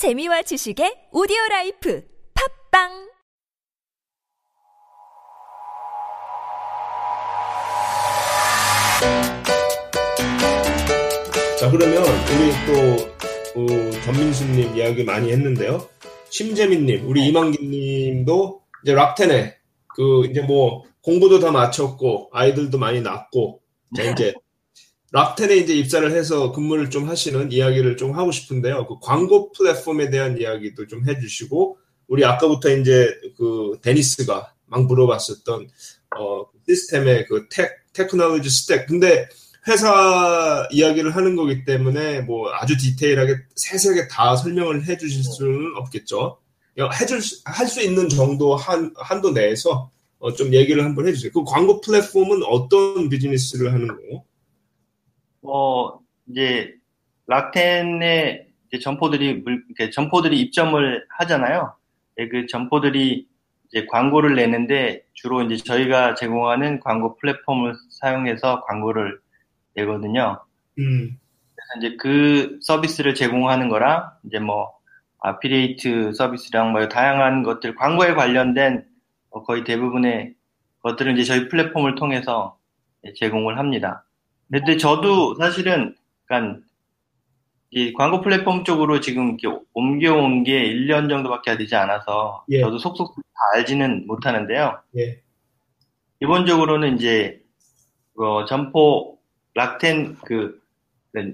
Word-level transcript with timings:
재미와 0.00 0.40
지식의 0.40 1.12
오디오 1.12 1.36
life 1.50 2.02
팟빵 2.72 2.88
자 11.58 11.70
그러면 11.70 12.02
우리 12.02 12.50
또 12.64 13.60
어, 13.60 13.90
전민수님 14.06 14.74
이야기 14.74 15.04
많이 15.04 15.32
했는데요. 15.32 15.86
심재민님, 16.30 17.06
우리 17.06 17.26
이만기님도 17.26 18.62
이제 18.82 18.94
락텐에 18.94 19.54
그 19.86 20.24
이제 20.30 20.40
뭐 20.40 20.84
공부도 21.02 21.40
다 21.40 21.50
마쳤고 21.50 22.30
아이들도 22.32 22.78
많이 22.78 23.02
낳고 23.02 23.60
자 23.94 24.04
이제 24.04 24.32
락텐에 25.12 25.56
이제 25.56 25.74
입사를 25.74 26.08
해서 26.12 26.52
근무를 26.52 26.90
좀 26.90 27.08
하시는 27.08 27.50
이야기를 27.50 27.96
좀 27.96 28.12
하고 28.16 28.30
싶은데요. 28.30 28.86
그 28.86 28.98
광고 29.00 29.50
플랫폼에 29.52 30.10
대한 30.10 30.38
이야기도 30.40 30.86
좀 30.86 31.08
해주시고 31.08 31.78
우리 32.08 32.24
아까부터 32.24 32.70
이제 32.76 33.12
그 33.36 33.78
데니스가 33.82 34.54
막 34.66 34.86
물어봤었던 34.86 35.68
어 36.16 36.44
시스템의 36.68 37.26
그 37.26 37.48
tech, 37.50 37.70
technology 37.92 38.48
stack. 38.50 38.86
근데 38.86 39.28
회사 39.68 40.66
이야기를 40.70 41.14
하는 41.16 41.36
거기 41.36 41.64
때문에 41.64 42.20
뭐 42.22 42.50
아주 42.52 42.76
디테일하게 42.78 43.36
세세하게 43.56 44.08
다 44.08 44.36
설명을 44.36 44.86
해주실 44.88 45.24
수는 45.24 45.76
없겠죠. 45.76 46.38
해줄 47.00 47.20
할 47.44 47.66
수 47.68 47.82
있는 47.82 48.08
정도 48.08 48.56
한 48.56 48.92
한도 48.96 49.32
내에서 49.32 49.90
어, 50.18 50.32
좀 50.34 50.54
얘기를 50.54 50.84
한번 50.84 51.06
해주세요. 51.08 51.32
그 51.32 51.44
광고 51.44 51.80
플랫폼은 51.80 52.42
어떤 52.44 53.08
비즈니스를 53.08 53.72
하는 53.72 53.88
거예요? 53.88 54.24
어 55.42 55.98
이제 56.28 56.74
락텐의 57.26 58.46
이제 58.68 58.78
점포들이 58.78 59.42
물, 59.42 59.64
점포들이 59.92 60.40
입점을 60.40 61.06
하잖아요. 61.18 61.74
예, 62.18 62.28
그 62.28 62.46
점포들이 62.46 63.26
이제 63.68 63.86
광고를 63.86 64.34
내는데 64.34 65.04
주로 65.14 65.42
이제 65.42 65.56
저희가 65.56 66.14
제공하는 66.14 66.80
광고 66.80 67.16
플랫폼을 67.16 67.74
사용해서 67.90 68.62
광고를 68.62 69.20
되거든요. 69.74 70.40
음. 70.78 71.18
그래서 71.54 71.78
이제 71.78 71.96
그 71.96 72.58
서비스를 72.62 73.14
제공하는 73.14 73.68
거랑 73.68 74.10
이제 74.24 74.38
뭐 74.38 74.72
아피리에이트 75.20 76.12
서비스랑 76.14 76.72
뭐 76.72 76.88
다양한 76.88 77.42
것들 77.42 77.74
광고에 77.76 78.14
관련된 78.14 78.86
뭐 79.30 79.44
거의 79.44 79.64
대부분의 79.64 80.34
것들은 80.82 81.16
이제 81.16 81.24
저희 81.24 81.48
플랫폼을 81.48 81.94
통해서 81.94 82.58
제공을 83.16 83.58
합니다. 83.58 84.04
근데 84.50 84.76
저도 84.76 85.36
사실은 85.36 85.94
약간 86.24 86.64
이 87.70 87.92
광고 87.92 88.20
플랫폼 88.20 88.64
쪽으로 88.64 89.00
지금 89.00 89.36
옮겨온 89.74 90.42
게 90.42 90.68
1년 90.72 91.08
정도밖에 91.08 91.56
되지 91.56 91.76
않아서 91.76 92.44
예. 92.48 92.60
저도 92.60 92.78
속속 92.78 93.14
다 93.14 93.22
알지는 93.54 94.06
못하는데요. 94.08 94.80
예. 94.98 95.20
기본적으로는 96.18 96.96
이제 96.96 97.40
어, 98.16 98.44
점포 98.44 99.18
락텐 99.54 100.16
그 100.24 100.60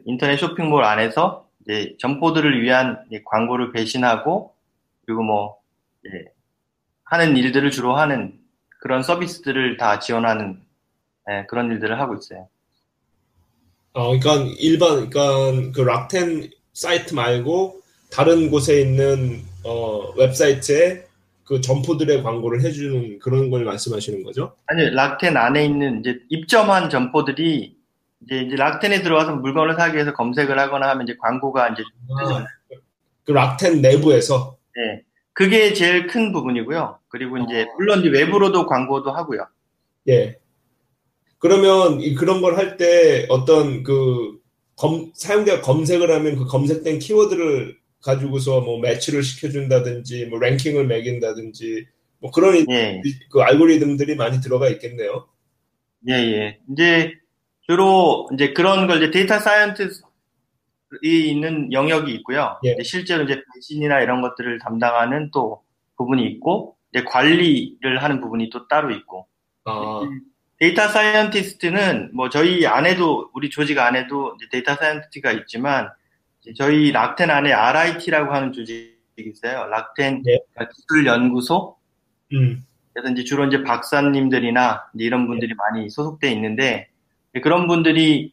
인터넷 0.04 0.36
쇼핑몰 0.36 0.84
안에서 0.84 1.48
이제 1.62 1.96
점포들을 1.98 2.62
위한 2.62 3.04
광고를 3.24 3.72
배신하고 3.72 4.54
그리고 5.04 5.22
뭐 5.22 5.56
이제 6.04 6.26
하는 7.04 7.36
일들을 7.36 7.70
주로 7.70 7.96
하는 7.96 8.38
그런 8.80 9.02
서비스들을 9.02 9.78
다 9.78 9.98
지원하는 9.98 10.60
네, 11.26 11.46
그런 11.46 11.70
일들을 11.70 11.98
하고 11.98 12.14
있어요. 12.14 12.48
어, 13.96 14.18
그러니까 14.18 14.54
일반 14.58 15.08
그러니까 15.08 15.72
그 15.74 15.80
락텐 15.80 16.50
사이트 16.74 17.14
말고 17.14 17.80
다른 18.12 18.50
곳에 18.50 18.78
있는 18.82 19.42
어, 19.64 20.12
웹사이트에 20.18 21.06
그 21.44 21.62
점포들의 21.62 22.22
광고를 22.22 22.60
해주는 22.60 23.18
그런 23.20 23.50
걸 23.50 23.64
말씀하시는 23.64 24.22
거죠? 24.22 24.54
아니 24.66 24.90
락텐 24.90 25.38
안에 25.38 25.64
있는 25.64 26.00
이제 26.00 26.18
입점한 26.28 26.90
점포들이 26.90 27.74
이제, 28.22 28.40
이제 28.42 28.56
락텐에 28.56 29.00
들어와서 29.00 29.34
물건을 29.36 29.76
사기 29.76 29.94
위해서 29.94 30.12
검색을 30.12 30.58
하거나 30.58 30.90
하면 30.90 31.04
이제 31.04 31.16
광고가 31.18 31.68
이제 31.68 31.82
아, 32.10 32.46
그 33.24 33.32
락텐 33.32 33.80
내부에서 33.80 34.58
네 34.76 35.04
그게 35.32 35.72
제일 35.72 36.06
큰 36.06 36.32
부분이고요. 36.32 36.98
그리고 37.08 37.38
이제 37.38 37.62
어. 37.62 37.74
물론 37.78 38.00
이제 38.00 38.10
외부로도 38.10 38.66
광고도 38.66 39.12
하고요. 39.12 39.46
예. 40.08 40.36
그러면 41.38 42.00
이 42.00 42.14
그런 42.14 42.40
걸 42.42 42.56
할 42.56 42.76
때 42.76 43.26
어떤 43.28 43.82
그 43.82 44.38
검, 44.76 45.12
사용자가 45.14 45.62
검색을 45.62 46.10
하면 46.10 46.36
그 46.36 46.46
검색된 46.46 46.98
키워드를 46.98 47.76
가지고서 48.02 48.60
뭐 48.60 48.78
매치를 48.80 49.22
시켜준다든지 49.22 50.26
뭐 50.26 50.38
랭킹을 50.38 50.86
매긴다든지 50.86 51.86
뭐 52.20 52.30
그런 52.30 52.64
예. 52.70 53.00
그 53.30 53.40
알고리즘들이 53.42 54.16
많이 54.16 54.40
들어가 54.40 54.68
있겠네요. 54.68 55.28
예, 56.08 56.12
예. 56.14 56.60
이제 56.72 57.12
주로 57.62 58.28
이제 58.34 58.52
그런 58.52 58.86
걸 58.86 58.98
이제 59.02 59.10
data 59.10 59.38
scientist 59.40 60.02
이 61.04 61.30
있는 61.30 61.72
영역이 61.72 62.12
있고요. 62.16 62.58
예. 62.64 62.72
이제 62.72 62.82
실제로 62.84 63.24
이제 63.24 63.42
배신이나 63.54 64.00
이런 64.00 64.22
것들을 64.22 64.58
담당하는 64.60 65.30
또 65.32 65.62
부분이 65.96 66.24
있고, 66.32 66.76
이제 66.92 67.04
관리를 67.04 68.02
하는 68.02 68.20
부분이 68.20 68.50
또 68.50 68.68
따로 68.68 68.90
있고. 68.92 69.26
아, 69.64 70.00
data 70.58 70.88
scientist는 70.88 72.10
뭐 72.14 72.30
저희 72.30 72.66
안에도 72.66 73.30
우리 73.34 73.50
조직 73.50 73.78
안에도 73.78 74.36
data 74.50 74.74
scientist가 74.74 75.32
있지만 75.32 75.90
저희 76.56 76.92
락텐 76.92 77.30
안에 77.30 77.52
RIT라고 77.52 78.32
하는 78.32 78.52
조직이 78.52 78.96
있어요. 79.18 79.66
락텐 79.66 80.22
예. 80.26 80.38
기술 80.74 81.06
연구소. 81.06 81.76
음, 82.32 82.64
그래서 82.92 83.12
이제 83.12 83.24
주로 83.24 83.44
이제 83.46 83.62
박사님들이나 83.62 84.86
이제 84.94 85.04
이런 85.04 85.26
분들이 85.26 85.54
많이 85.54 85.90
소속돼 85.90 86.30
있는데 86.32 86.88
그런 87.42 87.66
분들이 87.66 88.32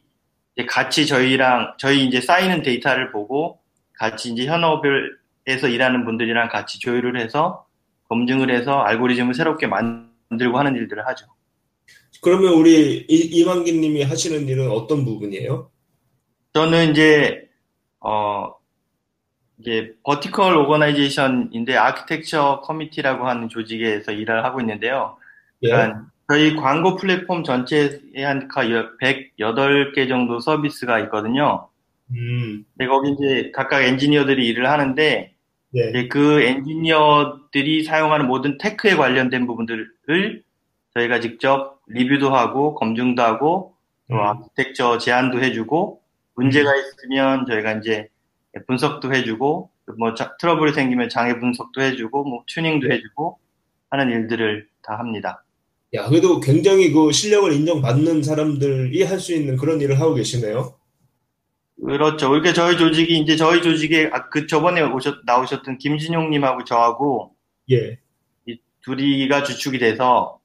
같이 0.68 1.06
저희랑 1.06 1.74
저희 1.78 2.06
이제 2.06 2.20
쌓이는 2.20 2.62
데이터를 2.62 3.10
보고 3.10 3.60
같이 3.92 4.30
이제 4.32 4.46
현업에서 4.46 5.68
일하는 5.68 6.04
분들이랑 6.04 6.48
같이 6.48 6.78
조율을 6.78 7.20
해서 7.20 7.66
검증을 8.08 8.50
해서 8.50 8.80
알고리즘을 8.80 9.34
새롭게 9.34 9.66
만들고 9.66 10.58
하는 10.58 10.76
일들을 10.76 11.06
하죠. 11.08 11.26
그러면 12.24 12.54
우리 12.54 13.04
이, 13.08 13.16
이만기 13.38 13.74
님이 13.74 14.02
하시는 14.02 14.48
일은 14.48 14.70
어떤 14.70 15.04
부분이에요? 15.04 15.70
저는 16.54 16.90
이제 16.90 17.48
어 18.00 18.54
이제 19.58 19.94
vertical 20.02 20.56
organization인데 20.56 21.76
architecture 21.76 22.62
committee라고 22.64 23.26
하는 23.26 23.48
조직에서 23.48 24.12
일을 24.12 24.44
하고 24.44 24.60
있는데요. 24.60 25.16
예. 25.62 25.68
그러니까 25.68 26.06
저희 26.28 26.56
광고 26.56 26.96
플랫폼 26.96 27.44
전체에 27.44 28.24
한 28.24 28.48
108개 28.48 30.08
정도 30.08 30.40
서비스가 30.40 30.98
있거든요. 31.00 31.68
음, 32.10 32.64
근데 32.76 32.88
거기 32.88 33.10
이제 33.10 33.50
각각 33.54 33.82
엔지니어들이 33.82 34.46
일을 34.48 34.70
하는데 34.70 35.34
예. 35.74 36.08
그 36.08 36.40
엔지니어들이 36.40 37.84
사용하는 37.84 38.26
모든 38.26 38.56
테크에 38.58 38.94
관련된 38.94 39.46
부분들을 39.46 40.42
저희가 40.94 41.20
직접 41.20 41.80
리뷰도 41.88 42.34
하고 42.34 42.74
검증도 42.74 43.22
하고 43.22 43.74
또 44.08 44.16
음. 44.16 44.20
아키텍처 44.20 44.98
제안도 44.98 45.42
해주고 45.42 46.00
문제가 46.36 46.70
있으면 46.74 47.46
저희가 47.46 47.72
이제 47.74 48.08
분석도 48.66 49.12
해주고 49.12 49.70
뭐 49.98 50.14
자- 50.14 50.36
트러블이 50.38 50.72
생기면 50.72 51.08
장애 51.08 51.38
분석도 51.38 51.82
해주고 51.82 52.24
뭐 52.24 52.44
튜닝도 52.46 52.90
해주고 52.92 53.38
하는 53.90 54.10
일들을 54.10 54.68
다 54.82 54.98
합니다. 54.98 55.44
야, 55.94 56.08
그래도 56.08 56.40
굉장히 56.40 56.92
그 56.92 57.12
실력을 57.12 57.52
인정받는 57.52 58.22
사람들이 58.22 59.02
할 59.04 59.18
수 59.20 59.32
있는 59.34 59.56
그런 59.56 59.80
일을 59.80 60.00
하고 60.00 60.14
계시네요. 60.14 60.74
그렇죠. 61.84 62.30
그러니까 62.30 62.52
저희 62.52 62.76
조직이 62.78 63.18
이제 63.18 63.36
저희 63.36 63.62
조직에 63.62 64.10
아, 64.12 64.28
그 64.28 64.46
저번에 64.46 64.80
오셨 64.82 65.18
나오셨던 65.24 65.78
김진용님하고 65.78 66.64
저하고 66.64 67.34
예. 67.70 67.98
이 68.46 68.58
둘이가 68.82 69.42
주축이 69.42 69.78
돼서 69.78 70.40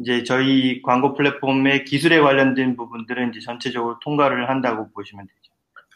이제 0.00 0.24
저희 0.24 0.80
광고 0.82 1.14
플랫폼의 1.14 1.84
기술에 1.84 2.20
관련된 2.20 2.76
부분들은 2.76 3.30
이제 3.30 3.40
전체적으로 3.40 3.98
통과를 4.00 4.48
한다고 4.48 4.90
보시면 4.92 5.26
되죠. 5.26 5.52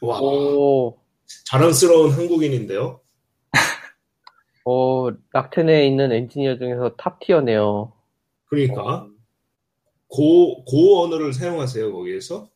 와, 0.06 0.20
오, 0.20 0.98
자랑스러운 1.46 2.12
한국인인데요. 2.12 3.00
어, 4.66 5.08
락텐에 5.32 5.86
있는 5.86 6.12
엔지니어 6.12 6.58
중에서 6.58 6.96
top 6.96 7.18
tier네요. 7.20 7.92
그러니까 8.44 9.06
Go, 10.08 10.64
Go 10.64 11.02
언어를 11.02 11.32
사용하세요, 11.32 11.92
거기에서? 11.92 12.48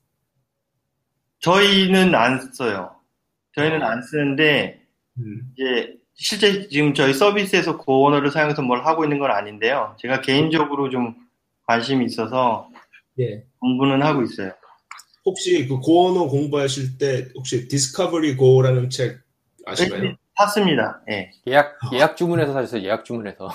저희는 1.41 2.15
안 2.15 2.53
써요. 2.53 2.95
저희는 3.55 3.83
아. 3.83 3.93
안 3.93 4.03
쓰는데 4.03 4.87
음. 5.19 5.53
이제 5.55 5.95
실제 6.13 6.69
지금 6.69 6.93
저희 6.93 7.15
서비스에서 7.15 7.79
그 7.79 7.85
언어를 7.87 8.31
사용해서 8.31 8.61
뭘 8.61 8.85
하고 8.85 9.05
있는 9.05 9.19
건 9.19 9.31
아닌데요. 9.31 9.97
제가 9.99 10.21
개인적으로 10.21 10.91
좀 10.91 11.15
관심이 11.69 12.07
있어서 12.07 12.71
예. 13.21 13.45
공부는 13.61 14.03
하고 14.03 14.23
있어요. 14.23 14.53
혹시 15.27 15.69
그 15.69 15.79
고 15.81 16.09
언어 16.09 16.27
공부하실 16.27 16.97
때 16.97 17.29
혹시 17.35 17.69
디스커버리 17.69 18.37
고라는 18.37 18.89
책 18.89 19.19
아시나요? 19.67 20.15
샀습니다. 20.39 21.03
예. 21.11 21.31
예약 21.47 21.79
예약 21.93 22.17
주문해서 22.17 22.55
사셨어요. 22.55 22.83
예약 22.85 23.05
주문해서. 23.05 23.49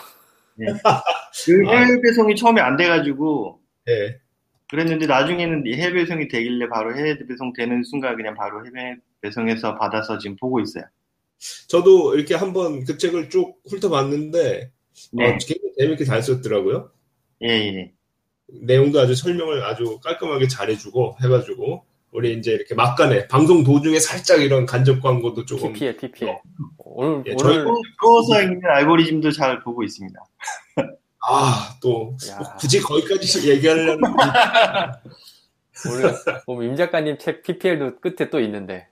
그 1.46 1.66
해외 1.68 2.02
배송이 2.04 2.36
처음에 2.36 2.62
안 2.62 2.78
돼가지고 2.78 3.60
예. 3.90 4.20
그랬는데 4.70 5.08
나중에는 5.08 5.64
이 5.66 5.74
해외 5.74 5.94
배송이 5.94 6.28
되길래 6.28 6.70
바로 6.70 6.96
해외 6.96 7.18
배송 7.28 7.52
되는 7.54 7.84
순간 7.84 8.16
그냥 8.16 8.36
바로 8.36 8.64
해외 8.64 8.96
배송해서 9.22 9.80
받아서 9.80 10.20
지금 10.20 10.36
보고 10.36 10.60
있어요. 10.60 10.84
저도 11.68 12.14
이렇게 12.16 12.36
한번 12.36 12.84
그 12.86 12.98
책을 12.98 13.30
쭉 13.32 13.56
훑어봤는데 13.68 14.72
네. 15.14 15.26
어, 15.26 15.38
굉장히 15.40 15.74
재밌게 15.80 16.06
잘 16.06 16.22
썼더라고요. 16.22 16.92
예, 17.42 17.48
예. 17.50 17.92
내용도 18.48 19.00
아주 19.00 19.16
설명을 19.16 19.64
아주 19.64 20.00
깔끔하게 20.04 20.48
잘해주고 20.48 21.18
해가지고 21.24 21.86
우리 22.12 22.38
이제 22.38 22.52
이렇게 22.52 22.76
막간에 22.76 23.28
방송 23.28 23.64
도중에 23.64 24.00
살짝 24.00 24.42
이런 24.42 24.66
간접 24.66 25.02
광고도 25.02 25.46
조금 25.46 25.74
PPL 25.74 25.98
PPL. 25.98 26.40
오늘 26.78 27.24
예, 27.28 27.34
오늘 27.34 27.66
프로서 28.00 28.42
있는 28.42 28.62
알고리즘도 28.64 29.32
잘 29.32 29.62
보고 29.62 29.84
있습니다. 29.84 30.20
아또 31.26 32.16
야. 32.30 32.56
굳이 32.60 32.82
거기까지 32.82 33.50
얘기하려는 33.50 33.98
오늘 35.90 36.14
오늘 36.46 36.68
임 36.68 36.76
작가님 36.76 37.18
책 37.18 37.42
PPL도 37.44 38.00
끝에 38.00 38.30
또 38.30 38.40
있는데. 38.42 38.88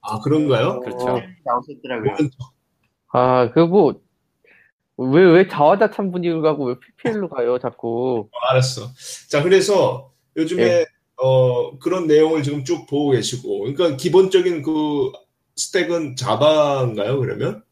아 0.00 0.18
그런가요? 0.20 0.80
그렇죠. 0.80 1.18
네, 1.18 1.28
나오셨더라고요. 1.44 2.10
모른 2.10 2.30
척. 2.30 2.58
아, 3.12 3.50
그 3.52 3.60
뭐, 3.60 4.00
왜, 4.98 5.22
왜 5.22 5.48
자화자 5.48 5.90
찬 5.90 6.10
분위기를 6.10 6.42
가고 6.42 6.66
왜 6.66 6.74
PPL로 6.78 7.28
가요, 7.28 7.58
자꾸. 7.58 8.28
어, 8.32 8.38
알았어. 8.50 8.88
자 9.28 9.42
그래서 9.42 10.12
요즘에 10.36 10.62
예. 10.62 10.86
어 11.16 11.78
그런 11.78 12.06
내용을 12.06 12.42
지금 12.42 12.64
쭉 12.64 12.86
보고 12.86 13.10
계시고 13.10 13.60
그러니까 13.60 13.96
기본적인 13.96 14.62
그 14.62 15.12
스택은 15.56 16.16
자바인가요 16.16 17.18
그러면? 17.18 17.62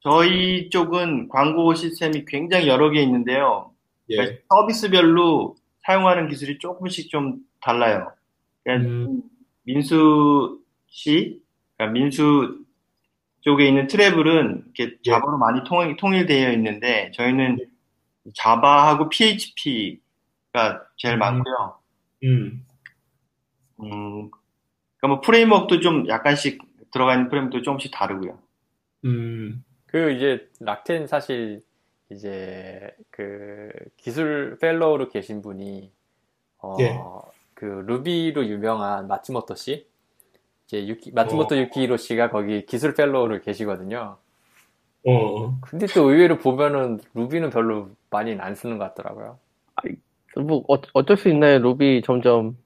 저희 0.00 0.70
쪽은 0.70 1.28
광고 1.28 1.74
시스템이 1.74 2.24
굉장히 2.26 2.68
여러 2.68 2.90
개 2.90 3.02
있는데요. 3.02 3.72
예. 4.10 4.16
그러니까 4.16 4.42
서비스별로 4.48 5.56
사용하는 5.84 6.28
기술이 6.28 6.58
조금씩 6.58 7.10
좀 7.10 7.38
달라요. 7.60 8.10
그러니까 8.64 8.88
음. 8.88 9.22
민수 9.64 10.60
씨, 10.86 11.40
그러니까 11.76 11.92
민수 11.92 12.58
쪽에 13.48 13.66
있는 13.66 13.86
트래블은 13.86 14.64
이렇게 14.76 14.98
예. 15.06 15.10
자바로 15.10 15.38
많이 15.38 15.64
통, 15.64 15.96
통일되어 15.96 16.52
있는데 16.52 17.10
저희는 17.14 17.58
자바하고 18.34 19.08
PHP가 19.08 20.82
제일 20.98 21.14
음. 21.14 21.18
많고요. 21.18 21.78
음. 22.24 22.66
음, 23.80 24.30
그러니까 24.98 25.08
뭐 25.08 25.20
프레임워크도 25.22 25.80
좀 25.80 26.06
약간씩 26.08 26.60
들어가 26.92 27.14
있는 27.14 27.30
프레임도 27.30 27.62
조금씩 27.62 27.90
다르고요. 27.90 28.38
음. 29.06 29.64
그 29.86 30.12
이제 30.12 30.46
락텐 30.60 31.06
사실 31.06 31.62
이제 32.10 32.94
그 33.10 33.70
기술 33.96 34.58
fellow로 34.60 35.08
계신 35.08 35.40
분이 35.40 35.90
어, 36.58 36.76
예. 36.80 36.98
그 37.54 37.64
Ruby로 37.64 38.46
유명한 38.46 39.08
마츠모토 39.08 39.54
씨 39.54 39.87
이제 40.68 40.86
유키, 40.86 41.12
마츠모토 41.12 41.54
어. 41.54 41.58
유키히로 41.58 41.96
씨가 41.96 42.30
거기 42.30 42.66
기술 42.66 42.94
fellow로 42.94 43.40
계시거든요. 43.40 44.18
어. 45.06 45.58
근데 45.62 45.86
또 45.86 46.10
의외로 46.10 46.36
보면은 46.36 47.00
Ruby는 47.14 47.48
별로 47.48 47.88
많이 48.10 48.34
안 48.38 48.54
쓰는 48.54 48.76
것 48.76 48.94
같더라고요. 48.94 49.38
뭐, 50.36 50.62
어, 50.68 50.78
어쩔 50.92 51.16
수 51.16 51.30
있나요? 51.30 51.58
루비 51.58 52.02
점점, 52.04 52.58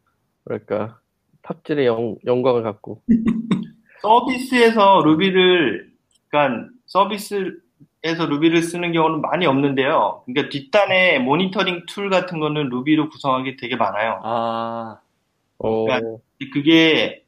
뭐랄까, 0.44 0.98
탑질의 1.42 1.86
영, 1.86 2.16
영광을 2.26 2.64
갖고. 2.64 3.00
서비스에서 4.02 5.02
Ruby를, 5.04 5.92
그러니까 6.28 6.68
서비스에서 6.86 8.26
Ruby를 8.28 8.62
쓰는 8.62 8.92
경우는 8.92 9.20
많이 9.20 9.46
없는데요. 9.46 10.24
그러니까 10.26 10.50
뒷단에 10.50 11.20
모니터링 11.20 11.86
tool 11.86 12.10
같은 12.10 12.40
거는 12.40 12.68
Ruby로 12.68 13.10
구성하는 13.10 13.44
게 13.44 13.56
되게 13.56 13.76
많아요. 13.76 14.20
아, 14.24 14.98
어, 15.58 15.84
그러니까 15.84 16.18
그게 16.52 17.21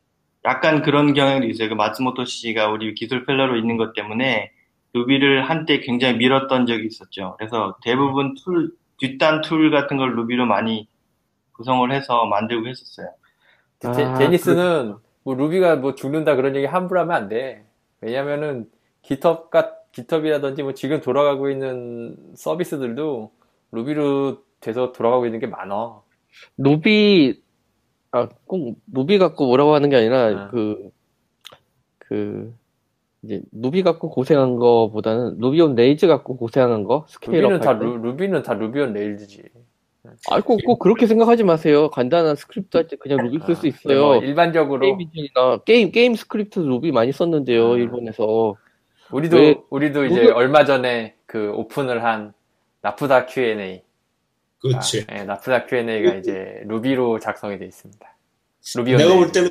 약간 0.44 0.82
그런 0.82 1.14
경향도 1.14 1.46
있어요. 1.46 1.68
그 1.68 1.74
마츠모토 1.74 2.24
씨가 2.24 2.68
우리 2.68 2.94
기술 2.94 3.24
fellow로 3.24 3.56
있는 3.56 3.76
것 3.76 3.94
때문에 3.94 4.52
Ruby를 4.92 5.48
한때 5.48 5.80
굉장히 5.80 6.16
밀었던 6.18 6.66
적이 6.66 6.86
있었죠. 6.86 7.34
그래서 7.38 7.76
대부분 7.82 8.34
tool, 8.34 8.72
뒷단 8.98 9.42
tool 9.42 9.70
같은 9.70 9.96
걸 9.96 10.14
Ruby로 10.14 10.46
많이 10.46 10.88
구성을 11.52 11.90
해서 11.92 12.26
만들고 12.26 12.68
했었어요. 12.68 13.08
데, 13.80 13.88
아, 13.88 14.14
데니스는 14.18 14.96
뭐 15.24 15.34
Ruby가 15.34 15.76
뭐 15.76 15.94
죽는다 15.94 16.36
그런 16.36 16.54
얘기 16.56 16.66
함부로 16.66 17.00
하면 17.00 17.16
안 17.16 17.28
돼. 17.28 17.64
왜냐면은 18.00 18.70
GitHub과 19.02 19.72
GitHub이라든지 19.92 20.62
뭐 20.62 20.74
지금 20.74 21.00
돌아가고 21.00 21.50
있는 21.50 22.16
서비스들도 22.36 23.32
Ruby로 23.72 24.42
돼서 24.60 24.92
돌아가고 24.92 25.26
있는 25.26 25.40
게 25.40 25.46
많아. 25.46 26.00
루비, 26.56 27.42
아, 28.14 28.28
꼭 28.46 28.76
루비 28.92 29.18
갖고 29.18 29.46
뭐라고 29.46 29.74
하는 29.74 29.90
게 29.90 29.96
아니라, 29.96 30.26
아. 30.26 30.48
그, 30.50 30.90
그, 31.98 32.54
이제, 33.22 33.42
루비 33.50 33.82
갖고 33.82 34.08
고생한 34.08 34.54
거보다는, 34.56 35.38
Ruby 35.40 35.60
on 35.60 35.74
Rails 35.74 36.06
갖고 36.06 36.36
고생한 36.36 36.84
거? 36.84 37.06
스케일업 37.08 37.50
루비는 37.50 37.60
다? 37.60 37.72
루, 37.72 37.96
루비는 37.96 38.42
다 38.44 38.54
루비 38.54 38.78
온 38.80 38.92
레일즈지. 38.92 39.42
아, 40.30 40.40
꼭, 40.42 40.60
꼭 40.64 40.78
그렇게 40.78 41.06
생각하지 41.08 41.42
마세요. 41.42 41.90
간단한 41.90 42.36
스크립트 42.36 42.76
할 42.76 42.86
때 42.86 42.94
그냥 42.96 43.18
루비 43.24 43.38
쓸수 43.46 43.62
근데 43.62 43.68
있어요. 43.76 44.04
뭐 44.04 44.16
일반적으로 44.18 44.80
게임 44.80 45.00
인증이나, 45.00 45.58
게임, 45.64 45.90
게임 45.90 46.14
스크립트 46.14 46.60
루비 46.60 46.92
많이 46.92 47.10
썼는데요, 47.10 47.72
아. 47.72 47.76
일본에서. 47.76 48.54
우리도 49.10 49.36
왜- 49.38 49.56
우리도 49.70 50.04
이제 50.04 50.20
루비- 50.26 50.32
얼마 50.36 50.64
전에 50.64 51.16
그 51.26 51.52
오픈을 51.56 52.04
한 52.04 52.32
나프다 52.82 53.26
Q&A. 53.26 53.82
그렇지. 54.64 55.04
아, 55.08 55.18
예, 55.18 55.24
나프다 55.24 55.66
Q&A가 55.66 56.14
이제 56.14 56.62
루비로 56.64 57.20
작성이 57.20 57.58
돼 57.58 57.66
있습니다. 57.66 58.16
루비온 58.76 58.96
내가 58.96 59.14
볼. 59.14 59.30
때는 59.30 59.50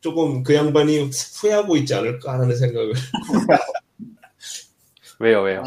조금 0.00 0.42
그 0.42 0.54
양반이 0.54 1.10
후회하고 1.42 1.76
있지 1.76 1.94
않을까 1.94 2.32
하는 2.32 2.56
생각을. 2.56 2.92
왜요, 5.20 5.42
왜요? 5.42 5.62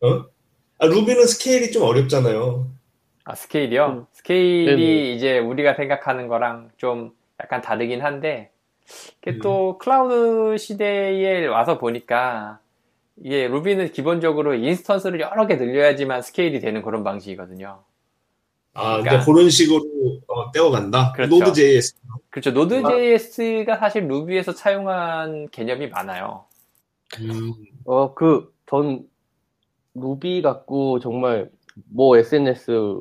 어? 0.00 0.24
아, 0.78 0.86
루비는 0.86 1.26
스케일이 1.26 1.70
좀 1.70 1.84
어렵잖아요. 1.84 2.68
아, 3.24 3.34
스케일이요? 3.36 3.86
음. 3.86 4.06
스케일이 4.12 4.66
네네. 4.66 5.12
이제 5.12 5.38
우리가 5.38 5.74
생각하는 5.74 6.26
거랑 6.26 6.70
좀 6.76 7.12
약간 7.40 7.62
다르긴 7.62 8.02
한데, 8.02 8.50
이게 9.18 9.32
음. 9.32 9.38
또 9.40 9.78
클라우드 9.78 10.56
시대에 10.58 11.46
와서 11.46 11.78
보니까, 11.78 12.58
이게 13.24 13.48
Ruby는 13.48 13.92
기본적으로 13.92 14.54
instance를 14.54 15.20
여러 15.20 15.46
개 15.46 15.56
늘려야지만 15.56 16.22
스케일이 16.22 16.60
되는 16.60 16.82
그런 16.82 17.02
방식이거든요. 17.04 17.82
아, 18.74 19.00
그러니까- 19.00 19.24
그런 19.24 19.50
식으로 19.50 19.82
어, 20.28 20.52
떼어간다. 20.52 21.12
그렇죠. 21.12 21.36
노드.js. 21.38 21.96
그렇죠. 22.30 22.50
노드.js가 22.52 23.76
사실 23.76 24.06
루비에서 24.06 24.54
차용한 24.54 25.48
개념이 25.50 25.88
많아요. 25.88 26.44
음, 27.20 27.54
어, 27.86 28.14
그, 28.14 28.52
전, 28.66 29.04
루비 29.94 30.42
갖고 30.42 31.00
정말, 31.00 31.50
뭐 31.90 32.16
SNS, 32.18 33.00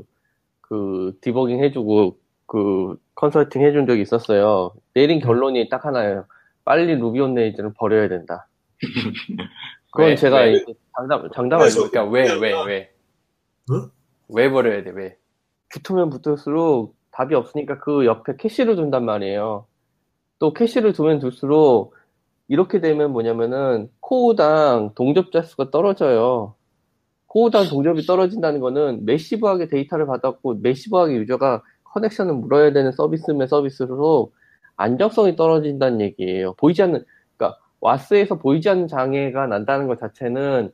그, 0.61 1.17
디버깅 1.21 1.61
해주고, 1.63 2.17
그, 2.47 2.95
컨설팅 3.13 3.61
해준 3.63 3.85
적이 3.85 4.01
있었어요. 4.01 4.71
내린 4.93 5.19
결론이 5.19 5.69
딱 5.69 5.85
하나예요. 5.85 6.25
빨리 6.63 6.95
Ruby 6.95 7.19
on 7.19 7.35
Rails를 7.35 7.73
버려야 7.77 8.07
된다. 8.07 8.47
그건 9.97 10.09
왜? 10.11 10.15
제가 10.15 10.37
왜? 10.37 10.63
장담, 10.95 11.29
장담 11.33 11.59
알고 11.61 11.73
그래서- 11.73 11.89
그러니까 11.89 12.11
왜, 12.11 12.33
왜, 12.39 12.63
왜? 12.65 12.89
응? 13.71 13.89
왜 14.29 14.49
버려야 14.49 14.83
돼, 14.83 14.91
왜? 14.91 15.17
붙으면 15.73 16.09
붙을수록 16.09 16.95
답이 17.11 17.35
없으니까 17.35 17.79
그 17.79 18.05
옆에 18.05 18.35
캐시를 18.37 18.75
둔단 18.75 19.03
말이에요. 19.05 19.65
또 20.39 20.53
캐시를 20.53 20.93
두면 20.93 21.19
둘수록 21.19 21.95
이렇게 22.47 22.79
되면 22.79 23.11
뭐냐면은 23.11 23.89
코어당 23.99 24.91
동접자 24.95 25.41
수가 25.41 25.71
떨어져요. 25.71 26.53
코어당 27.25 27.67
동접이 27.69 28.03
떨어진다는 28.03 28.59
거는 28.61 29.05
매시브하게 29.05 29.67
데이터를 29.67 30.05
받았고 30.05 30.55
매시브하게 30.61 31.15
유저가 31.15 31.63
커넥션을 31.83 32.35
물어야 32.35 32.71
되는 32.71 32.91
서비스면 32.91 33.47
서비스로 33.47 34.31
안정성이 34.77 35.35
떨어진다는 35.35 36.01
얘기예요. 36.01 36.53
보이지 36.53 36.83
않는 36.83 37.03
와스에서 37.79 38.35
보이지 38.39 38.69
않는 38.69 38.87
장애가 38.87 39.47
난다는 39.47 39.87
것 39.87 39.99
자체는 39.99 40.71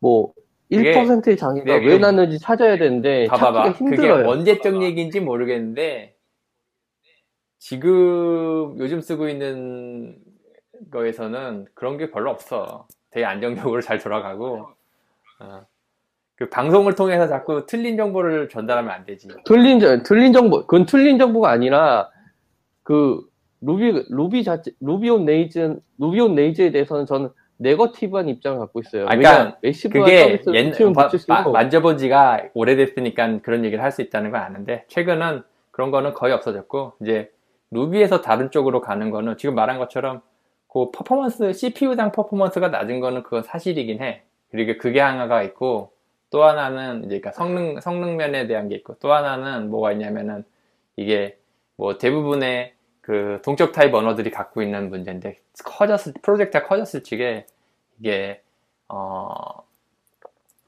뭐 0.00 0.32
그게- 0.70 0.92
1%의 0.94 1.36
장애가 1.36 1.64
그게 1.80 1.86
왜 1.86 1.98
났는지 1.98 2.38
찾아야 2.38 2.76
되는데 2.78 3.26
봐봐봐. 3.26 3.64
찾기가 3.64 3.78
그게 3.90 3.96
힘들어요. 4.02 4.28
언제적 4.28 4.82
얘기인지 4.82 5.20
모르겠는데, 5.20 6.16
지금 7.58 8.74
요즘 8.78 9.00
쓰고 9.00 9.28
있는 9.28 10.16
거에서는 10.90 11.66
그런 11.74 11.96
게 11.98 12.10
별로 12.10 12.30
없어. 12.30 12.86
되게 13.10 13.24
안정적으로 13.26 13.80
잘 13.80 13.98
돌아가고, 13.98 14.68
어. 15.40 15.66
그 16.34 16.48
방송을 16.48 16.94
통해서 16.94 17.28
자꾸 17.28 17.66
틀린 17.66 17.96
정보를 17.96 18.48
전달하면 18.48 18.90
안 18.90 19.04
되지. 19.04 19.28
틀린, 19.44 19.78
정- 19.78 20.02
틀린 20.02 20.32
정보, 20.32 20.62
그건 20.62 20.86
틀린 20.86 21.18
정보가 21.18 21.50
아니라, 21.50 22.10
그, 22.82 23.20
Ruby 23.62 24.06
Ruby 24.10 24.44
자체 24.44 24.72
Ruby 24.80 25.08
on 25.10 25.24
Rails 25.24 25.78
Ruby 25.98 26.20
on 26.20 26.34
Rails에 26.34 26.70
대해서는 26.72 27.06
저는 27.06 27.30
네거티브한 27.58 28.28
입장을 28.28 28.58
갖고 28.58 28.80
있어요. 28.80 29.06
아, 29.06 29.14
그러니까 29.16 29.58
그게 30.04 30.32
옛, 30.54 30.70
마- 30.94 31.08
마- 31.28 31.42
만져본 31.52 31.98
지가 31.98 32.42
오래됐으니까 32.54 33.38
그런 33.42 33.64
얘기를 33.64 33.82
할 33.84 33.92
수 33.92 34.02
있다는 34.02 34.32
건 34.32 34.40
아는데, 34.42 34.84
최근은 34.88 35.42
그런 35.70 35.90
거는 35.92 36.12
거의 36.14 36.32
없어졌고, 36.34 36.94
이제, 37.02 37.30
Ruby에서 37.70 38.20
다른 38.20 38.50
쪽으로 38.50 38.80
가는 38.80 39.10
거는 39.10 39.36
지금 39.36 39.54
말한 39.54 39.78
것처럼, 39.78 40.22
그 40.68 40.90
퍼포먼스, 40.90 41.52
CPU당 41.52 42.10
퍼포먼스가 42.12 42.68
낮은 42.68 42.98
거는 43.00 43.22
그건 43.22 43.42
사실이긴 43.44 44.02
해. 44.02 44.22
그리고 44.50 44.76
그게 44.78 45.00
하나가 45.00 45.42
있고, 45.44 45.92
또 46.30 46.42
하나는 46.44 47.00
이제 47.04 47.20
그러니까 47.20 47.32
성능, 47.32 47.78
성능 47.80 48.16
면에 48.16 48.46
대한 48.48 48.68
게 48.68 48.74
있고, 48.76 48.96
또 49.00 49.12
하나는 49.12 49.70
뭐가 49.70 49.92
있냐면은, 49.92 50.44
이게 50.96 51.38
뭐 51.76 51.96
대부분의 51.98 52.72
그 53.02 53.40
동적 53.44 53.72
타입 53.72 53.92
언어들이 53.92 54.30
갖고 54.30 54.62
있는 54.62 54.88
문제인데, 54.88 55.40
커졌을, 55.64 56.14
프로젝트가 56.22 56.66
커졌을 56.66 57.02
적에, 57.02 57.46
이게, 58.00 58.40
어, 58.88 59.36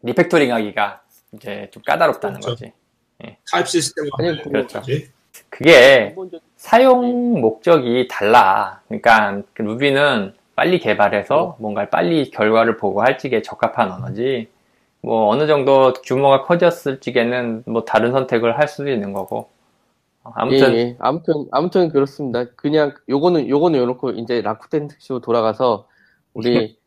refactoring 0.02 0.52
하기가 0.52 1.02
이제 1.32 1.68
좀 1.70 1.82
까다롭다는 1.86 2.40
그렇죠. 2.40 2.50
거지. 2.50 2.72
타입 3.50 3.68
시스템과 3.68 4.16
아니, 4.18 4.42
그렇죠. 4.42 4.80
거지. 4.80 5.10
그게 5.48 6.14
사용 6.56 7.40
목적이 7.40 8.08
달라. 8.08 8.82
그러니까 8.88 9.42
그 9.54 9.62
루비는 9.62 10.34
빨리 10.54 10.78
개발해서 10.78 11.56
뭔가 11.58 11.88
빨리 11.88 12.30
결과를 12.30 12.76
보고 12.76 13.02
할 13.02 13.18
적에 13.18 13.42
적합한 13.42 13.90
언어지. 13.90 14.48
뭐 15.00 15.28
어느 15.28 15.46
정도 15.46 15.92
규모가 15.92 16.42
커졌을 16.42 17.00
적에는 17.00 17.64
뭐 17.66 17.84
다른 17.84 18.12
선택을 18.12 18.58
할 18.58 18.68
수도 18.68 18.90
있는 18.90 19.12
거고. 19.12 19.48
어, 20.24 20.32
아무튼 20.36 20.72
예, 20.74 20.78
예. 20.78 20.96
아무튼 21.00 21.46
아무튼 21.52 21.88
그렇습니다. 21.90 22.44
그냥 22.56 22.94
요거는 23.08 23.48
요거는 23.48 23.78
요렇고 23.78 24.12
이제 24.12 24.40
라쿠텐 24.42 24.88
특시로 24.88 25.20
돌아가서 25.20 25.88
우리 26.34 26.78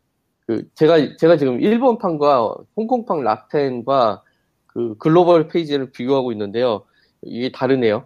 그 0.47 0.67
제가 0.75 1.17
제가 1.17 1.37
지금 1.37 1.61
일본판과 1.61 2.55
홍콩판 2.77 3.23
락텐과 3.23 4.23
그 4.67 4.95
글로벌 4.97 5.47
페이지를 5.49 5.91
비교하고 5.91 6.31
있는데요. 6.31 6.85
이게 7.23 7.51
다르네요. 7.51 8.05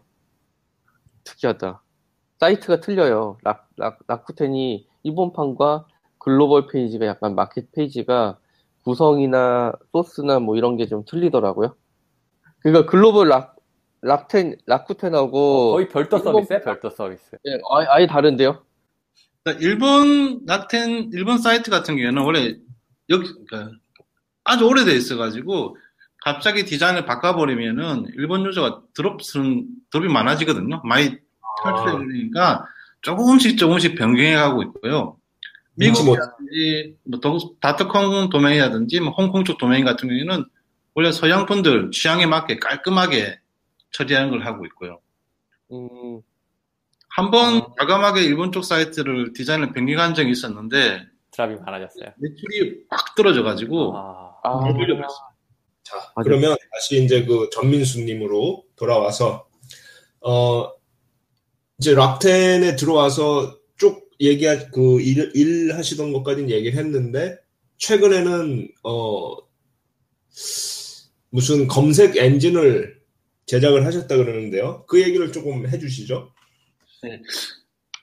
특이하다. 1.24 1.82
사이트가 2.40 2.80
틀려요. 2.82 3.38
락, 3.44 3.70
락, 3.78 4.00
라쿠텐이 4.08 4.88
일본판과 5.04 5.86
글로벌 6.18 6.68
페이지가 6.68 7.06
약간 7.06 7.36
마켓 7.36 7.72
페이지가 7.72 8.40
구성이나 8.84 9.74
소스나 9.92 10.40
뭐 10.40 10.56
이런 10.58 10.78
게 10.78 10.88
좀 10.88 11.04
틀리더라고요. 11.06 11.76
그러니까 12.60 12.90
글로벌 12.90 13.30
락, 13.30 13.58
락텐, 14.02 14.58
라쿠텐하고 14.66 15.72
거의 15.74 15.88
별도 15.90 16.18
일본- 16.18 16.34
서비스야, 16.34 16.62
별도 16.62 16.90
서비스. 16.90 17.38
예, 17.46 17.52
아예, 17.72 17.86
아예 17.90 18.08
다른데요? 18.08 18.64
그러니까 19.44 19.66
일본 19.66 20.42
락텐 20.46 21.12
일본 21.14 21.38
사이트 21.38 21.70
같은 21.72 21.96
경우에는 21.96 22.22
원래 22.24 22.56
여기 23.10 23.30
그러니까 23.48 23.76
아주 24.44 24.66
오래돼 24.68 24.94
있어가지고 24.96 25.78
갑자기 26.24 26.66
디자인을 26.66 27.06
바꿔버리면은 27.06 28.08
일본 28.16 28.46
유저가 28.46 28.82
드롭스는 28.94 29.68
드롭이 29.92 30.12
많아지거든요. 30.12 30.82
많이 30.84 31.18
탈출해 31.64 31.92
버리니까 31.94 32.66
조금씩 33.02 33.58
조금씩 33.58 33.96
변경해가고 33.96 34.62
있고요. 34.64 35.18
미국이라든지 35.76 36.98
뭐 37.06 37.20
도- 37.20 37.56
다트컴 37.60 38.30
도메인이라든지 38.30 39.00
뭐 39.00 39.12
홍콩 39.14 39.44
쪽 39.44 39.58
도메인 39.58 39.84
같은 39.86 40.08
경우에는 40.10 40.46
원래 40.94 41.12
서양 41.12 41.46
분들 41.46 41.90
취향에 41.92 42.26
맞게 42.28 42.60
깔끔하게 42.60 43.40
처리하는 43.92 44.30
걸 44.30 44.46
하고 44.46 44.66
있고요. 44.66 45.00
음, 45.72 46.22
한번 47.10 47.58
아. 47.58 47.74
과감하게 47.78 48.24
일본 48.24 48.52
쪽 48.52 48.64
사이트를 48.64 49.34
디자인을 49.34 49.74
변경한 49.74 50.14
적이 50.14 50.32
있었는데 50.32 51.02
드랍이 51.32 51.56
많아졌어요. 51.56 52.14
매출이 52.18 52.88
팍 52.90 53.16
떨어져가지고 53.16 53.96
아, 53.96 54.36
아. 54.44 54.60
자, 55.84 55.98
맞아요. 56.16 56.24
그러면 56.24 56.58
다시 56.74 57.04
이제 57.04 57.26
그 57.26 57.50
전민수님으로 57.52 58.64
돌아와서, 58.76 59.48
어, 60.22 60.72
이제 61.80 61.94
락텐에 61.94 62.76
들어와서 62.76 63.58
쭉 63.78 64.10
얘기하, 64.20 64.70
그 64.70 65.02
일, 65.02 65.32
일 65.36 65.76
하시던 65.76 66.14
것까지는 66.14 66.50
얘기를 66.50 66.78
했는데, 66.78 67.38
최근에는, 67.78 68.70
어, 68.84 69.36
무슨 71.30 71.68
검색 71.68 72.16
엔진을 72.18 73.01
제작을 73.46 73.86
하셨다 73.86 74.16
그러는데요. 74.16 74.86
그 74.88 75.02
얘기를 75.02 75.32
조금 75.32 75.68
해주시죠. 75.68 76.32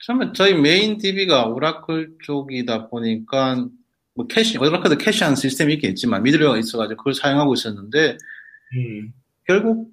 처음에 0.07 0.33
저희 0.35 0.55
메인 0.55 0.99
DB가 0.99 1.47
Oracle 1.47 2.17
쪽이다 2.25 2.89
보니까 2.89 3.69
뭐 4.15 4.27
캐시 4.27 4.59
Oracle도 4.59 4.99
캐시하는 4.99 5.37
시스템이 5.37 5.75
있겠지만 5.75 6.23
미들웨어가 6.23 6.59
있어가지고 6.59 6.97
그걸 6.97 7.15
사용하고 7.15 7.55
있었는데 7.55 8.17
음, 8.75 9.13
결국 9.47 9.91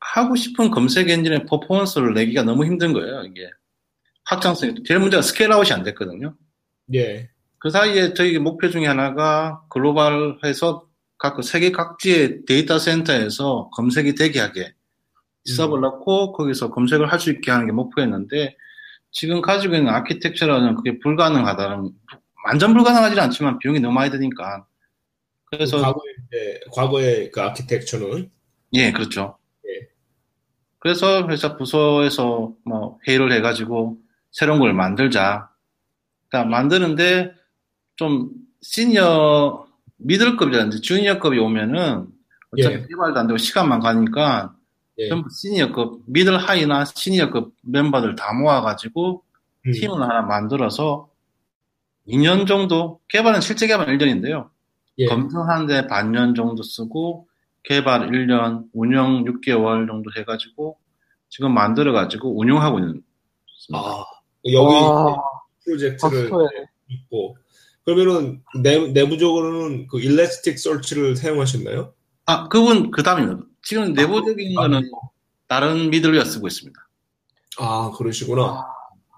하고 0.00 0.34
싶은 0.34 0.70
검색 0.70 1.08
엔진의 1.08 1.46
퍼포먼스를 1.46 2.14
내기가 2.14 2.42
너무 2.42 2.64
힘든 2.64 2.92
거예요 2.92 3.22
이게. 3.22 3.48
확장성이 4.24 4.74
제일 4.84 5.00
문제가 5.00 5.22
scale 5.22 5.50
out이 5.50 5.72
안 5.72 5.82
됐거든요. 5.82 6.36
예, 6.94 7.28
그 7.58 7.70
사이에 7.70 8.14
저희 8.14 8.38
목표 8.38 8.70
중에 8.70 8.86
하나가 8.86 9.62
글로벌해서 9.70 10.88
각 11.18 11.42
세계 11.42 11.70
각지의 11.70 12.46
데이터 12.46 12.78
센터에서 12.78 13.68
검색이 13.74 14.14
되게 14.14 14.40
하게 14.40 14.72
서버를 15.44 15.82
넣고 15.82 16.32
거기서 16.32 16.70
검색을 16.70 17.10
할 17.12 17.18
수 17.18 17.30
있게 17.30 17.50
하는 17.50 17.66
게 17.66 17.72
목표였는데 17.72 18.56
지금 19.10 19.40
가지고 19.40 19.74
있는 19.74 19.92
아키텍처라는 19.92 20.76
그게 20.76 20.98
불가능하다는 20.98 21.90
완전 22.46 22.74
불가능하지는 22.74 23.22
않지만 23.24 23.58
비용이 23.58 23.80
너무 23.80 23.94
많이 23.94 24.10
드니까. 24.10 24.66
그래서 25.46 25.78
과거에 25.78 26.12
이제, 26.28 26.60
과거의 26.72 27.30
그 27.32 27.40
아키텍처는, 27.42 28.30
예 28.74 28.92
그렇죠. 28.92 29.36
예. 29.66 29.88
그래서 30.78 31.26
회사 31.28 31.56
부서에서 31.56 32.54
뭐 32.64 32.98
회의를 33.06 33.32
해가지고 33.32 33.98
새로운 34.30 34.60
걸 34.60 34.72
만들자. 34.72 35.50
그러니까 36.28 36.48
만드는데 36.50 37.34
좀 37.96 38.30
시니어 38.62 39.66
미들급이라든지 39.98 40.80
주니어급이 40.82 41.38
오면은 41.38 42.06
어차피 42.52 42.74
예. 42.76 42.86
개발도 42.86 43.18
안 43.18 43.26
되고 43.26 43.36
시간만 43.36 43.80
가니까 43.80 44.54
예, 45.00 45.08
전부 45.08 45.28
시니어급, 45.30 46.02
미들 46.06 46.36
하이나 46.38 46.84
시니어급 46.84 47.54
멤버들 47.62 48.16
다 48.16 48.32
모아가지고 48.32 49.22
음, 49.66 49.72
팀을 49.72 50.02
하나 50.02 50.22
만들어서 50.22 51.08
2년 52.06 52.46
정도, 52.46 53.00
개발은 53.08 53.40
실제 53.40 53.66
개발 53.66 53.86
1년인데요. 53.86 54.50
예, 54.98 55.06
검증하는데 55.06 55.86
반년 55.86 56.34
정도 56.34 56.62
쓰고, 56.62 57.28
개발 57.62 58.10
1년, 58.10 58.64
운영 58.72 59.24
6개월 59.24 59.86
정도 59.86 60.10
해가지고, 60.16 60.78
지금 61.28 61.54
만들어가지고 61.54 62.38
운영하고 62.38 62.78
있는. 62.80 63.02
아, 63.72 64.04
여기 64.46 64.74
와, 64.74 65.16
프로젝트를 65.64 66.30
박수해. 66.30 66.48
있고 66.88 67.36
그러면은 67.84 68.42
내, 68.62 68.88
내부적으로는 68.88 69.86
그 69.86 70.00
Elasticsearch를 70.00 71.16
사용하셨나요? 71.16 71.92
아, 72.26 72.48
그분 72.48 72.90
그 72.90 73.02
다음입니다. 73.02 73.46
지금 73.62 73.92
내부적인 73.92 74.54
거는 74.54 74.90
다른 75.46 75.90
미들웨어 75.90 76.24
쓰고 76.24 76.46
있습니다. 76.46 76.88
아 77.58 77.92
그러시구나. 77.96 78.66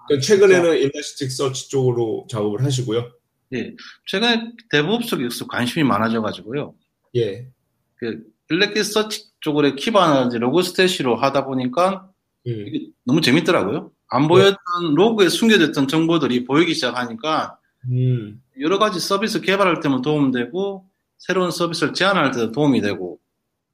그러니까 0.07 0.25
최근에는 0.25 0.77
Elasticsearch 0.77 1.69
쪽으로 1.69 2.27
작업을 2.29 2.63
하시고요. 2.63 3.11
예. 3.53 3.75
최근에 4.07 4.51
DevOps 4.69 5.03
쪽에 5.07 5.27
관심이 5.47 5.83
많아져가지고요. 5.83 6.73
예, 7.15 7.47
그 7.95 8.23
Elasticsearch 8.49 9.25
쪽으로 9.39 9.75
Kibana 9.75 10.29
Logstash로 10.37 11.15
하다 11.15 11.45
보니까 11.45 12.09
음, 12.47 12.65
이게 12.67 12.87
너무 13.05 13.21
재밌더라고요. 13.21 13.91
안 14.09 14.27
보였던 14.27 14.57
로그에 14.95 15.29
숨겨졌던 15.29 15.87
정보들이 15.87 16.45
보이기 16.45 16.73
시작하니까 16.73 17.57
음, 17.85 18.41
여러 18.59 18.79
가지 18.79 18.99
서비스 18.99 19.41
개발할 19.41 19.79
때만 19.79 20.01
도움되고 20.01 20.85
새로운 21.17 21.51
서비스를 21.51 21.93
제안할 21.93 22.31
때도 22.31 22.51
도움이 22.51 22.81
되고 22.81 23.19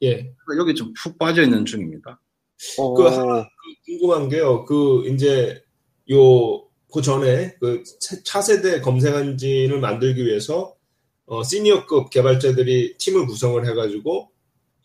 예. 0.03 0.31
여기 0.57 0.73
좀 0.75 0.93
푹 0.93 1.17
빠져 1.17 1.43
있는 1.43 1.65
중입니다. 1.65 2.19
어, 2.77 2.93
그 2.93 3.03
하나 3.03 3.47
궁금한 3.85 4.29
게요. 4.29 4.65
그 4.65 5.07
이제 5.07 5.61
요 6.11 6.67
그 6.91 7.03
전에 7.03 7.53
그 7.59 7.83
차- 7.99 8.17
차세대 8.23 8.81
검색 8.81 9.13
엔진을 9.13 9.79
만들기 9.79 10.25
위해서 10.25 10.73
어, 11.27 11.43
시니어급 11.43 12.09
개발자들이 12.09 12.97
팀을 12.97 13.27
구성을 13.27 13.63
해가지고 13.67 14.31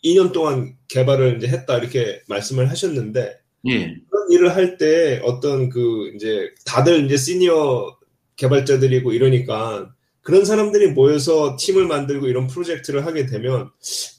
2년 0.04 0.30
동안 0.32 0.76
개발을 0.88 1.38
이제 1.38 1.48
했다 1.48 1.78
이렇게 1.78 2.20
말씀을 2.28 2.68
하셨는데 2.68 3.38
예. 3.68 3.96
그런 4.10 4.30
일을 4.30 4.54
할 4.54 4.76
때 4.76 5.18
어떤 5.24 5.70
그 5.70 6.12
이제 6.14 6.50
다들 6.66 7.06
이제 7.06 7.16
시니어 7.16 7.96
개발자들이고 8.36 9.12
이러니까 9.12 9.94
그런 10.24 10.44
사람들이 10.46 10.92
모여서 10.92 11.56
팀을 11.58 11.86
만들고 11.86 12.26
이런 12.26 12.46
프로젝트를 12.46 13.04
하게 13.04 13.26
되면 13.26 13.70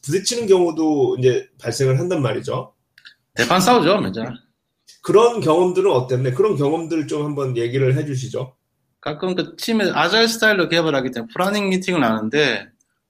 부딪히는 0.04 0.48
경우도 0.48 1.18
이제 1.20 1.50
발생을 1.60 2.00
한단 2.00 2.22
말이죠. 2.22 2.74
대판 3.34 3.60
싸우죠, 3.60 4.00
맨날. 4.00 4.38
그런 5.02 5.42
경험들은 5.42 5.92
어땠네? 5.92 6.32
그런 6.32 6.56
경험들 6.56 7.08
좀 7.08 7.26
한번 7.26 7.58
얘기를 7.58 7.98
해주시죠. 7.98 8.54
가끔 9.02 9.36
그 9.36 9.56
팀에 9.56 9.90
agile 9.94 10.28
스타일로 10.28 10.70
개발하기 10.70 11.12
때문에 11.12 11.32
planning 11.34 11.70
meeting을 11.70 12.04
하는데 12.04 12.68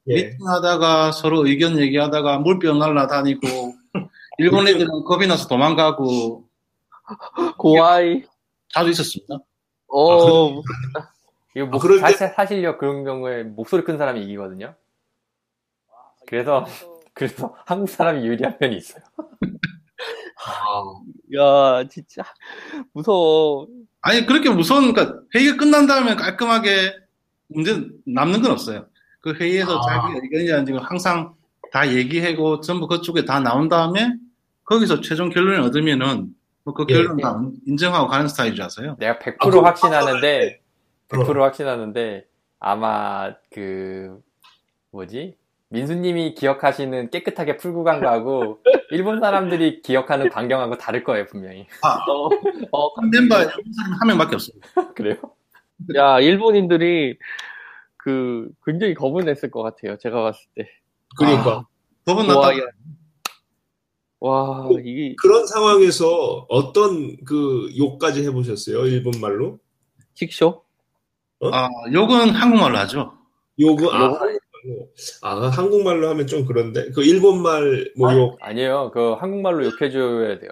예. 0.08 0.14
미팅하다가 0.14 1.12
서로 1.12 1.46
의견 1.46 1.78
얘기하다가 1.78 2.40
물병 2.40 2.80
날라다니고 2.80 3.48
일본 4.40 4.68
애들은 4.70 5.04
겁이 5.04 5.28
나서 5.28 5.48
도망가고 5.50 6.46
고아이. 7.58 8.24
자주 8.74 8.90
있었습니다. 8.90 9.38
어, 9.88 10.62
이거 11.56 11.66
목, 11.68 11.80
그럴 11.80 11.98
때- 11.98 12.02
사실, 12.02 12.28
사실력 12.36 12.78
그런 12.78 13.04
경우에 13.04 13.44
목소리 13.44 13.84
큰 13.84 13.98
사람이 13.98 14.22
이기거든요. 14.24 14.76
그래서 16.28 16.66
그래서 17.14 17.56
한국 17.66 17.90
사람이 17.90 18.26
유리한 18.26 18.58
면이 18.60 18.76
있어요. 18.78 19.04
야, 21.38 21.88
진짜. 21.90 22.24
무서워. 22.94 23.68
아니 24.02 24.26
그렇게 24.26 24.50
무서운 24.50 24.94
그러니까 24.94 25.20
회의가 25.34 25.56
끝난 25.58 25.88
다음에 25.88 26.16
깔끔하게 26.16 26.94
문제 27.48 27.88
남는 28.06 28.42
건 28.42 28.52
없어요. 28.52 28.86
그 29.22 29.34
회의에서 29.34 29.80
아. 29.80 29.82
자기 29.82 30.20
의견이라든지 30.22 30.74
항상 30.84 31.34
다 31.72 31.90
얘기하고 31.92 32.60
전부 32.60 32.88
그쪽에 32.88 33.26
다 33.26 33.40
나온 33.40 33.70
다음에 33.70 34.14
거기서 34.66 35.02
최종 35.02 35.30
결론을 35.30 35.62
얻으면은 35.62 36.36
뭐그 36.66 36.86
예, 36.90 36.96
결론 36.96 37.18
다 37.18 37.42
인정하고 37.66 38.08
가는 38.08 38.28
스타일이라서요. 38.28 38.98
내가 39.00 39.18
100% 39.20 39.60
아, 39.64 39.68
확신하는데 39.68 40.62
어. 41.14 41.18
100% 41.18 41.40
확신하는데 41.40 42.28
아마 42.60 43.36
그 43.52 44.22
뭐지 44.92 45.38
민수님이 45.70 46.36
기억하시는 46.36 47.10
깨끗하게 47.10 47.58
풀고 47.58 47.84
간 47.84 48.00
거하고 48.00 48.60
일본 48.92 49.20
사람들이 49.20 49.82
기억하는 49.82 50.30
광경하고 50.30 50.78
다를 50.78 51.04
거예요 51.04 51.26
분명히 51.26 51.68
어, 51.84 52.30
어, 52.72 52.94
한 52.96 53.10
멤버 53.10 53.36
한 53.36 53.46
사람 53.48 53.94
한 54.00 54.08
명밖에 54.08 54.36
없습니다. 54.36 54.68
그래요? 54.96 55.16
야, 55.96 56.20
일본인들이 56.20 57.18
그, 57.98 58.50
굉장히 58.66 58.94
겁을 58.94 59.26
냈을 59.26 59.52
것 59.52 59.62
같아요. 59.62 59.98
제가 59.98 60.22
봤을 60.22 60.48
때. 60.56 60.70
그러니까 61.18 61.66
법은 62.06 62.28
와, 62.28 62.36
났다. 62.36 62.58
야. 62.60 62.62
와, 64.20 64.70
이게, 64.84 65.16
그런 65.22 65.46
상황에서 65.46 66.46
어떤 66.50 67.18
그 67.26 67.70
욕까지 67.78 68.24
해보셨어요? 68.26 68.86
일본 68.88 69.20
말로? 69.20 69.60
칙쇼? 70.14 70.65
아, 71.54 71.70
욕은 71.94 72.30
한국말로 72.32 72.78
하죠. 72.80 73.14
욕은 73.60 73.88
아, 73.92 74.00
욕? 74.00 74.22
한국말로. 74.22 74.40
아 75.22 75.48
한국말로 75.50 76.10
하면 76.10 76.26
좀 76.28 76.46
그런데 76.46 76.90
그 76.92 77.04
일본말 77.04 77.92
뭐 77.98 78.12
욕. 78.14 78.38
아니에요 78.42 78.90
그 78.92 79.14
한국말로 79.14 79.64
욕해줘야 79.66 80.40
돼요 80.40 80.50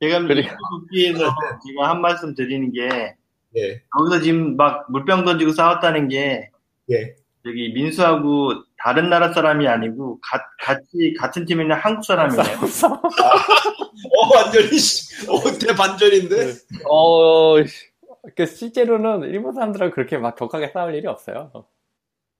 제가. 0.00 0.20
국기에서 0.20 1.18
제가 1.18 1.88
한 1.90 2.00
말씀 2.00 2.34
드리는 2.36 2.70
게 2.72 3.16
예, 3.56 3.82
거기서 3.90 4.20
지금 4.22 4.56
막 4.56 4.86
물병 4.90 5.24
던지고 5.24 5.50
싸웠다는 5.52 6.08
게 6.08 6.50
예. 6.92 7.14
여기 7.44 7.72
민수하고 7.74 8.52
다른 8.78 9.10
나라 9.10 9.32
사람이 9.32 9.66
아니고 9.66 10.20
가- 10.20 10.46
같이 10.60 11.12
같은 11.18 11.44
팀에 11.44 11.64
있는 11.64 11.74
한국 11.76 12.04
사람이에요. 12.04 12.40
어 12.42 14.36
완전히 14.36 14.78
씨, 14.78 15.28
어 15.28 15.40
대반전인데. 15.58 16.52
어, 16.88 17.56
씨. 17.66 17.91
그 18.36 18.46
실제로는 18.46 19.22
일본 19.30 19.52
사람들하고 19.54 19.92
그렇게 19.94 20.16
막 20.18 20.36
격하게 20.36 20.68
싸울 20.72 20.94
일이 20.94 21.06
없어요 21.06 21.50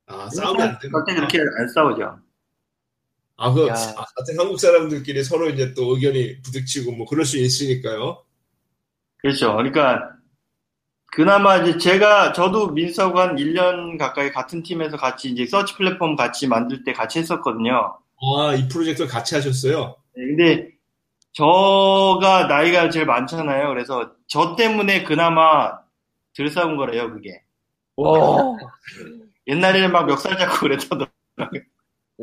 아 0.06 0.28
싸우면 0.30 0.60
안 0.68 0.78
되는. 0.78 0.92
절대 0.92 1.14
그렇게 1.14 1.40
안 1.40 1.68
싸우죠. 1.68 2.18
아 3.36 3.52
그 3.52 3.66
야. 3.66 3.72
아, 3.72 4.04
같은 4.16 4.38
한국 4.38 4.60
사람들끼리 4.60 5.24
서로 5.24 5.48
이제 5.48 5.74
또 5.74 5.94
의견이 5.94 6.42
부딪히고 6.42 6.92
뭐 6.92 7.06
그럴 7.06 7.24
수 7.24 7.38
있으니까요. 7.38 8.22
그렇죠. 9.18 9.56
그러니까 9.56 10.10
그나마 11.12 11.58
이제 11.58 11.78
제가 11.78 12.32
저도 12.32 12.68
민수하고 12.72 13.18
한 13.20 13.36
1년 13.36 13.98
가까이 13.98 14.30
같은 14.30 14.62
팀에서 14.62 14.96
같이 14.96 15.30
이제 15.30 15.46
서치 15.46 15.74
플랫폼 15.74 16.16
같이 16.16 16.46
만들 16.46 16.84
때 16.84 16.92
같이 16.92 17.18
했었거든요. 17.18 17.98
아 18.20 18.54
이 18.54 18.68
프로젝트를 18.68 19.10
같이 19.10 19.34
하셨어요. 19.34 19.96
네, 20.16 20.24
근데 20.26 20.68
저가 21.32 22.46
나이가 22.46 22.90
제일 22.90 23.06
많잖아요. 23.06 23.68
그래서 23.68 24.12
저 24.28 24.54
때문에 24.56 25.02
그나마 25.04 25.81
덜 26.36 26.48
싸운 26.48 26.76
거래요, 26.76 27.10
그게. 27.10 27.42
와. 27.96 28.56
옛날에는 29.46 29.92
막 29.92 30.06
멱살 30.06 30.38
잡고 30.38 30.58
그랬거든. 30.60 31.06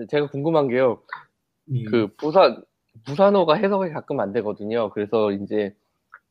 제가 0.09 0.27
궁금한 0.29 0.67
게요. 0.67 1.01
음. 1.71 1.85
그, 1.89 2.07
부산, 2.15 2.63
부산어가 3.05 3.55
해석이 3.55 3.91
가끔 3.91 4.19
안 4.19 4.31
되거든요. 4.33 4.89
그래서 4.91 5.31
이제, 5.31 5.75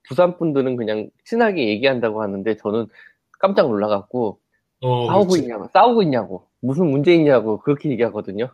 부산 0.08 0.36
분들은 0.38 0.76
그냥 0.76 1.10
친하게 1.24 1.68
얘기한다고 1.68 2.22
하는데, 2.22 2.56
저는 2.56 2.86
깜짝 3.38 3.68
놀라갖고, 3.68 4.40
어, 4.80 5.06
싸우고 5.06 5.28
그렇지. 5.28 5.42
있냐고, 5.42 5.68
싸우고 5.72 6.02
있냐고, 6.02 6.46
무슨 6.60 6.86
문제 6.90 7.14
있냐고, 7.14 7.60
그렇게 7.60 7.90
얘기하거든요. 7.90 8.50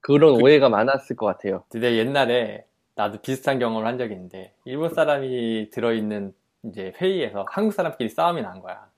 그런 0.00 0.42
오해가 0.42 0.68
많았을 0.68 1.16
것 1.16 1.24
같아요. 1.24 1.64
근데 1.70 1.96
옛날에 1.96 2.66
나도 2.94 3.22
비슷한 3.22 3.58
경험을 3.58 3.86
한 3.86 3.96
적이 3.96 4.12
있는데 4.12 4.54
일본 4.66 4.90
사람이 4.92 5.70
들어있는 5.72 6.34
이제 6.64 6.92
회의에서 6.96 7.44
한국 7.48 7.72
사람끼리 7.72 8.08
싸움이 8.08 8.42
난 8.42 8.60
거야. 8.60 8.88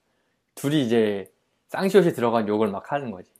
둘이 0.55 0.85
이제 0.85 1.31
쌍시옷이 1.69 2.13
들어간 2.13 2.47
욕을 2.47 2.67
막 2.69 2.91
하는 2.91 3.11
거지. 3.11 3.31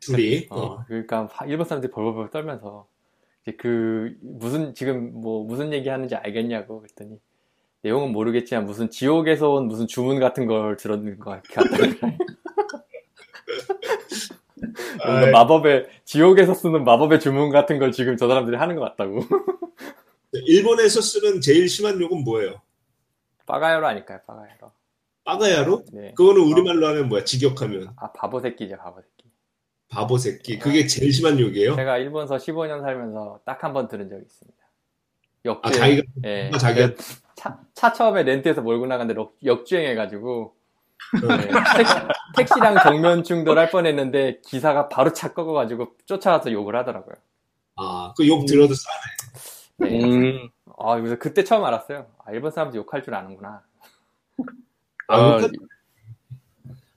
둘이. 0.00 0.46
어, 0.50 0.60
어. 0.60 0.84
그러니까 0.86 1.28
하- 1.32 1.46
일본 1.46 1.66
사람들이 1.66 1.92
벌벌벌 1.92 2.30
떨면서 2.30 2.86
이제 3.42 3.56
그 3.56 4.14
무슨 4.20 4.74
지금 4.74 5.12
뭐 5.20 5.44
무슨 5.44 5.72
얘기 5.72 5.88
하는지 5.88 6.14
알겠냐고 6.14 6.80
그랬더니 6.80 7.18
내용은 7.82 8.12
모르겠지만 8.12 8.66
무슨 8.66 8.90
지옥에서 8.90 9.50
온 9.52 9.68
무슨 9.68 9.86
주문 9.86 10.18
같은 10.20 10.46
걸 10.46 10.76
들었는 10.76 11.18
것 11.18 11.42
같다는 11.42 11.98
거야. 12.00 12.16
뭔가 15.06 15.30
마법의 15.30 15.86
지옥에서 16.04 16.54
쓰는 16.54 16.84
마법의 16.84 17.20
주문 17.20 17.50
같은 17.50 17.78
걸 17.78 17.92
지금 17.92 18.16
저 18.16 18.26
사람들이 18.28 18.56
하는 18.56 18.76
것 18.76 18.82
같다고. 18.82 19.20
일본에서 20.32 21.00
쓰는 21.00 21.40
제일 21.40 21.68
심한 21.68 22.00
욕은 22.00 22.24
뭐예요? 22.24 22.60
빠가요로 23.46 23.86
아닐까요, 23.86 24.18
빠가요로. 24.26 24.72
빠가야로? 25.24 25.84
네. 25.92 26.12
그거는 26.14 26.42
우리말로 26.42 26.86
하면 26.88 27.08
뭐야? 27.08 27.24
직역하면 27.24 27.94
아, 27.96 28.12
바보 28.12 28.40
새끼죠, 28.40 28.76
바보 28.76 29.00
새끼. 29.00 29.30
바보 29.88 30.18
새끼. 30.18 30.58
그게 30.58 30.86
제일 30.86 31.12
심한 31.12 31.38
욕이에요? 31.38 31.74
제가 31.76 31.98
일본서 31.98 32.36
15년 32.36 32.80
살면서 32.82 33.40
딱 33.44 33.62
한 33.64 33.72
번 33.72 33.88
들은 33.88 34.08
적이 34.08 34.22
있습니다. 34.22 34.58
역주행. 35.44 35.74
아 35.74 35.78
자기가 35.78 36.02
예. 36.24 36.50
아, 36.52 36.58
자기가 36.58 36.94
차, 37.36 37.60
차 37.74 37.92
처음에 37.92 38.24
렌트해서 38.24 38.62
몰고 38.62 38.86
나갔는데 38.86 39.20
역- 39.20 39.36
역주행해가지고 39.44 40.54
어. 41.22 41.36
네, 41.36 41.48
택, 42.36 42.48
시랑 42.48 42.78
정면 42.82 43.22
충돌할 43.22 43.70
뻔했는데 43.70 44.40
기사가 44.44 44.88
바로 44.88 45.12
차 45.12 45.32
꺾어가지고 45.34 45.94
쫓아가서 46.06 46.50
욕을 46.50 46.74
하더라고요. 46.76 47.14
아, 47.76 48.12
그 48.16 48.26
욕 48.26 48.44
들어도 48.46 48.74
싸네. 48.74 49.90
네. 49.90 50.04
음, 50.04 50.48
아, 50.78 50.96
그래서 50.96 51.16
그때 51.18 51.42
처음 51.44 51.64
알았어요. 51.64 52.06
아, 52.24 52.32
일본 52.32 52.50
사람들 52.50 52.78
욕할 52.80 53.02
줄 53.02 53.14
아는구나. 53.14 53.62
아, 55.08 55.16
어, 55.18 55.36
그러니까- 55.36 55.64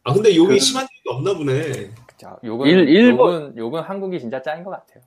아, 0.04 0.14
근데 0.14 0.36
욕이 0.36 0.50
그- 0.50 0.60
심한 0.60 0.84
욕이 1.06 1.16
없나 1.16 1.34
보네. 1.38 1.92
자, 2.18 2.38
욕은, 2.44 2.68
일- 2.68 2.90
일본- 2.90 3.34
욕은, 3.34 3.58
욕은 3.58 3.82
한국이 3.82 4.20
진짜 4.20 4.42
짱인 4.42 4.64
것 4.64 4.72
같아요. 4.72 5.04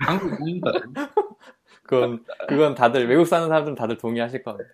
한국이니까. 0.00 0.72
그건, 1.84 2.24
그건 2.48 2.74
다들, 2.74 3.08
외국 3.08 3.26
사는 3.26 3.46
사람들은 3.46 3.76
다들 3.76 3.98
동의하실 3.98 4.42
겁니다. 4.42 4.68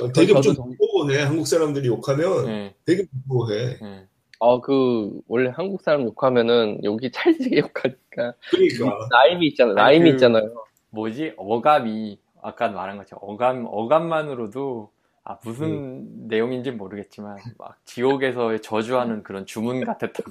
어, 0.00 0.12
되게 0.12 0.32
좀 0.40 0.54
부끄러워해. 0.54 1.22
한국 1.24 1.46
사람들이 1.48 1.88
욕하면 1.88 2.46
예, 2.46 2.74
되게 2.84 3.04
부끄러워해. 3.06 3.78
예. 3.82 4.06
어, 4.38 4.60
그, 4.60 5.20
원래 5.26 5.50
한국 5.50 5.80
사람 5.82 6.02
욕하면은, 6.04 6.78
여기 6.84 7.10
찰지게 7.10 7.58
욕하니까, 7.72 8.34
그러니까. 8.50 9.08
라임이 9.10 9.48
있잖아요. 9.48 9.74
아니, 9.74 9.82
라임이 9.98 10.10
그- 10.10 10.14
있잖아요. 10.14 10.54
뭐지? 10.90 11.32
어감이, 11.36 12.20
아까 12.42 12.68
말한 12.68 12.96
것처럼 12.98 13.20
어감, 13.22 13.66
어감만으로도, 13.68 14.92
아, 15.24 15.38
무슨 15.44 15.66
음. 15.66 16.26
내용인지 16.28 16.70
모르겠지만, 16.70 17.36
막, 17.58 17.76
지옥에서의 17.84 18.62
저주하는 18.62 19.22
그런 19.22 19.44
주문 19.46 19.84
같았다고. 19.84 20.30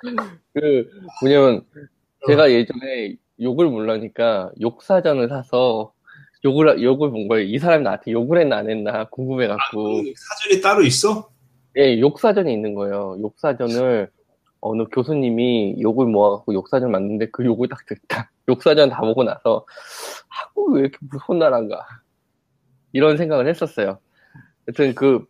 그, 0.54 0.90
뭐냐면, 1.22 1.64
제가 2.26 2.50
예전에 2.50 3.16
욕을 3.40 3.66
몰라니까, 3.68 4.50
욕사전을 4.60 5.28
사서, 5.28 5.92
욕을, 6.44 6.68
하- 6.68 6.82
욕을 6.82 7.10
본 7.10 7.28
거예요. 7.28 7.46
이 7.46 7.58
사람이 7.58 7.84
나한테 7.84 8.10
욕을 8.12 8.40
했나 8.40 8.56
안 8.58 8.68
했나 8.68 9.04
궁금해갖고. 9.08 10.02
그 10.02 10.12
사전이 10.16 10.60
따로 10.60 10.82
있어? 10.82 11.30
예, 11.76 12.00
욕사전이 12.00 12.52
있는 12.52 12.74
거예요. 12.74 13.16
욕사전을 13.20 14.10
어느 14.62 14.84
교수님이 14.84 15.76
욕을 15.82 16.06
모아갖고 16.06 16.54
욕사전 16.54 16.90
만드는데 16.92 17.30
그 17.30 17.44
욕을 17.44 17.68
딱 17.68 17.84
듣다. 17.84 18.30
욕사전 18.48 18.90
다 18.90 19.00
보고 19.00 19.24
나서 19.24 19.66
한국 20.28 20.74
왜 20.74 20.80
이렇게 20.82 20.96
무서운 21.00 21.40
나라인가 21.40 21.84
이런 22.92 23.16
생각을 23.16 23.48
했었어요. 23.48 23.98
여튼 24.68 24.94
그 24.94 25.26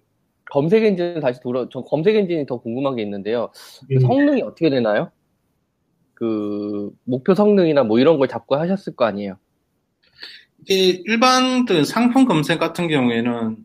검색 0.50 0.84
엔진 0.84 1.18
다시 1.20 1.40
돌아, 1.40 1.66
전 1.70 1.82
검색 1.84 2.14
엔진이 2.14 2.44
더 2.46 2.58
궁금한 2.58 2.94
게 2.96 3.02
있는데요. 3.02 3.50
그 3.88 3.94
음. 3.94 4.00
성능이 4.00 4.42
어떻게 4.42 4.68
되나요? 4.68 5.10
그 6.12 6.90
목표 7.04 7.34
성능이나 7.34 7.84
뭐 7.84 7.98
이런 7.98 8.18
걸 8.18 8.28
잡고 8.28 8.56
하셨을 8.56 8.94
거 8.94 9.06
아니에요. 9.06 9.38
이게 10.60 11.02
일반적인 11.06 11.84
상품 11.84 12.26
검색 12.26 12.58
같은 12.58 12.86
경우에는 12.86 13.56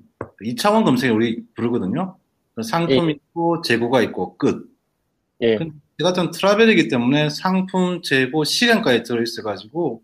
2차원 0.42 0.86
검색을 0.86 1.14
우리 1.14 1.46
부르거든요. 1.56 2.18
상품이 2.64 3.14
있고 3.14 3.62
재고가 3.62 4.02
있고 4.04 4.38
끝. 4.38 4.77
예. 5.44 5.58
이 6.00 6.04
같은 6.04 6.32
트라벨이기 6.32 6.88
때문에 6.90 7.30
상품, 7.30 8.02
재고, 8.02 8.44
시간까지 8.44 9.04
들어있어가지고 9.04 10.02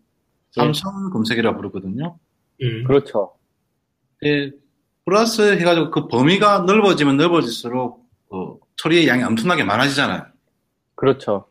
예. 0.58 0.60
3차원 0.60 1.12
검색이라 1.12 1.56
부르거든요. 1.56 2.18
음. 2.62 2.84
그렇죠. 2.84 3.34
예, 4.24 4.50
플러스 5.04 5.42
해가지고 5.58 5.90
그 5.90 6.08
범위가 6.08 6.60
넓어지면 6.60 7.16
넓어질수록 7.16 8.08
그 8.30 8.56
처리의 8.76 9.06
양이 9.08 9.22
엄청나게 9.22 9.64
많아지잖아요. 9.64 10.26
그렇죠. 10.94 11.48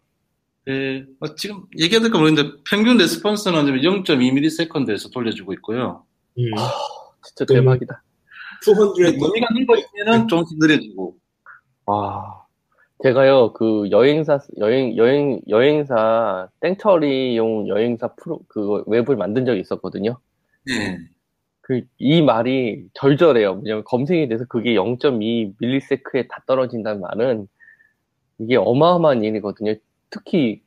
예, 0.70 1.06
어, 1.20 1.36
지금 1.36 1.66
얘기하니까 1.78 2.18
모르겠는데 2.18 2.58
평균 2.70 2.98
레스폰스는 2.98 3.66
0.2ms에서 3.82 5.12
돌려주고 5.14 5.54
있고요. 5.54 6.06
음. 6.40 6.46
진짜 7.26 7.46
그- 7.46 7.54
대박이다. 7.54 8.02
200 8.66 9.20
범위가 9.20 9.48
넓어지면 9.54 10.28
조금씩 10.30 10.58
느려지고. 10.58 11.18
와. 11.86 12.43
제가요, 13.04 13.52
그 13.52 13.92
여행사, 13.92 14.40
여행, 14.60 14.96
여행, 14.96 15.42
여행사, 15.50 16.48
땡처리용 16.62 17.68
여행사 17.68 18.16
프로, 18.16 18.40
그 18.48 18.82
웹을 18.88 19.18
만든 19.18 19.46
적이 19.46 19.60
있었거든요. 19.60 20.18
예. 20.70 21.00
그, 21.60 21.82
이 21.98 22.22
말이 22.22 22.88
절절해요. 22.94 23.60
왜냐면 23.62 23.84
검색이 23.84 24.30
돼서 24.30 24.46
그게 24.48 24.74
0.2 24.76 25.54
밀리세크에 25.60 26.28
다 26.28 26.44
떨어진다는 26.48 27.02
말은 27.02 27.50
이게 28.38 28.56
어마어마한 28.56 29.26
일이거든요. 29.26 29.76
특히 30.10 30.62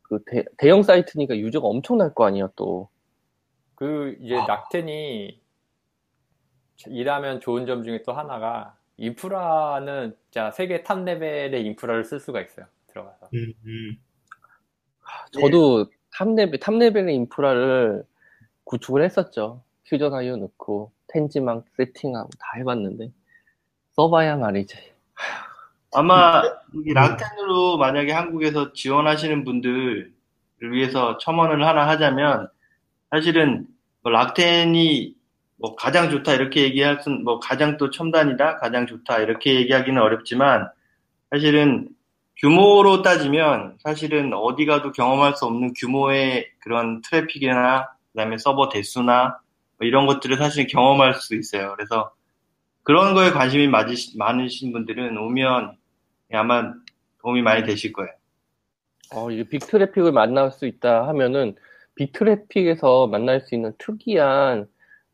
그 0.00 0.22
대, 0.24 0.44
대형 0.56 0.82
사이트니까 0.82 1.36
유저가 1.36 1.68
엄청날 1.68 2.14
거 2.14 2.24
아니에요, 2.24 2.52
또. 2.56 2.88
그 3.74 4.16
이제 4.22 4.36
락텐이 4.36 5.42
일하면 6.86 7.40
좋은 7.40 7.66
점 7.66 7.84
중에 7.84 8.02
또 8.02 8.14
하나가 8.14 8.78
인프라는 8.96 10.16
진짜 10.30 10.50
세계 10.50 10.82
top 10.82 11.04
level의 11.04 11.64
인프라를 11.66 12.04
쓸 12.04 12.20
수가 12.20 12.40
있어요. 12.40 12.66
들어가서. 12.88 13.28
음, 13.34 13.52
음. 13.66 13.96
저도 15.32 15.90
top 16.12 16.28
level, 16.28 16.60
top 16.60 16.74
level의 16.74 17.14
인프라를 17.14 18.04
구축을 18.64 19.02
했었죠. 19.04 19.62
Fusion-io 19.88 20.36
넣고, 20.36 20.92
10G망 21.08 21.64
세팅하고 21.76 22.30
다 22.38 22.58
해봤는데, 22.58 23.10
써봐야 23.92 24.36
말이지. 24.36 24.76
아마 25.94 26.42
여기 26.74 26.94
락텐으로 26.94 27.76
만약에 27.76 28.12
한국에서 28.12 28.72
지원하시는 28.72 29.44
분들을 29.44 30.12
위해서 30.60 31.18
첨언을 31.18 31.66
하나 31.66 31.86
하자면 31.88 32.48
사실은 33.10 33.66
뭐 34.02 34.10
락텐이 34.10 35.14
뭐 35.62 35.76
가장 35.76 36.10
좋다 36.10 36.34
이렇게 36.34 36.64
얘기할 36.64 37.00
순, 37.02 37.22
뭐 37.22 37.38
가장 37.38 37.76
또 37.76 37.90
첨단이다, 37.90 38.56
가장 38.56 38.84
좋다 38.88 39.20
이렇게 39.20 39.54
얘기하기는 39.54 40.02
어렵지만 40.02 40.68
사실은 41.30 41.88
규모로 42.38 43.02
따지면 43.02 43.76
사실은 43.78 44.32
어디 44.34 44.66
가도 44.66 44.90
경험할 44.90 45.36
수 45.36 45.44
없는 45.46 45.74
규모의 45.78 46.48
그런 46.58 47.00
트래픽이나 47.02 47.88
그다음에 48.10 48.38
서버 48.38 48.70
대수나 48.70 49.38
뭐 49.78 49.86
이런 49.86 50.06
것들을 50.06 50.36
사실 50.36 50.66
경험할 50.66 51.14
수 51.14 51.36
있어요. 51.36 51.74
그래서 51.76 52.12
그런 52.82 53.14
거에 53.14 53.30
관심이 53.30 53.68
맞으시, 53.68 54.18
많으신 54.18 54.72
분들은 54.72 55.16
오면 55.16 55.76
아마 56.32 56.72
도움이 57.20 57.42
많이 57.42 57.64
되실 57.64 57.92
거예요. 57.92 58.10
어, 59.14 59.30
이게 59.30 59.44
big 59.44 59.59
traffic을 59.59 60.10
만날 60.10 60.50
수 60.50 60.66
있다 60.66 61.06
하면은, 61.06 61.54
big 61.94 62.18
traffic에서 62.18 63.06
만날 63.06 63.42
수 63.42 63.54
있는 63.54 63.72
특이한, 63.78 64.66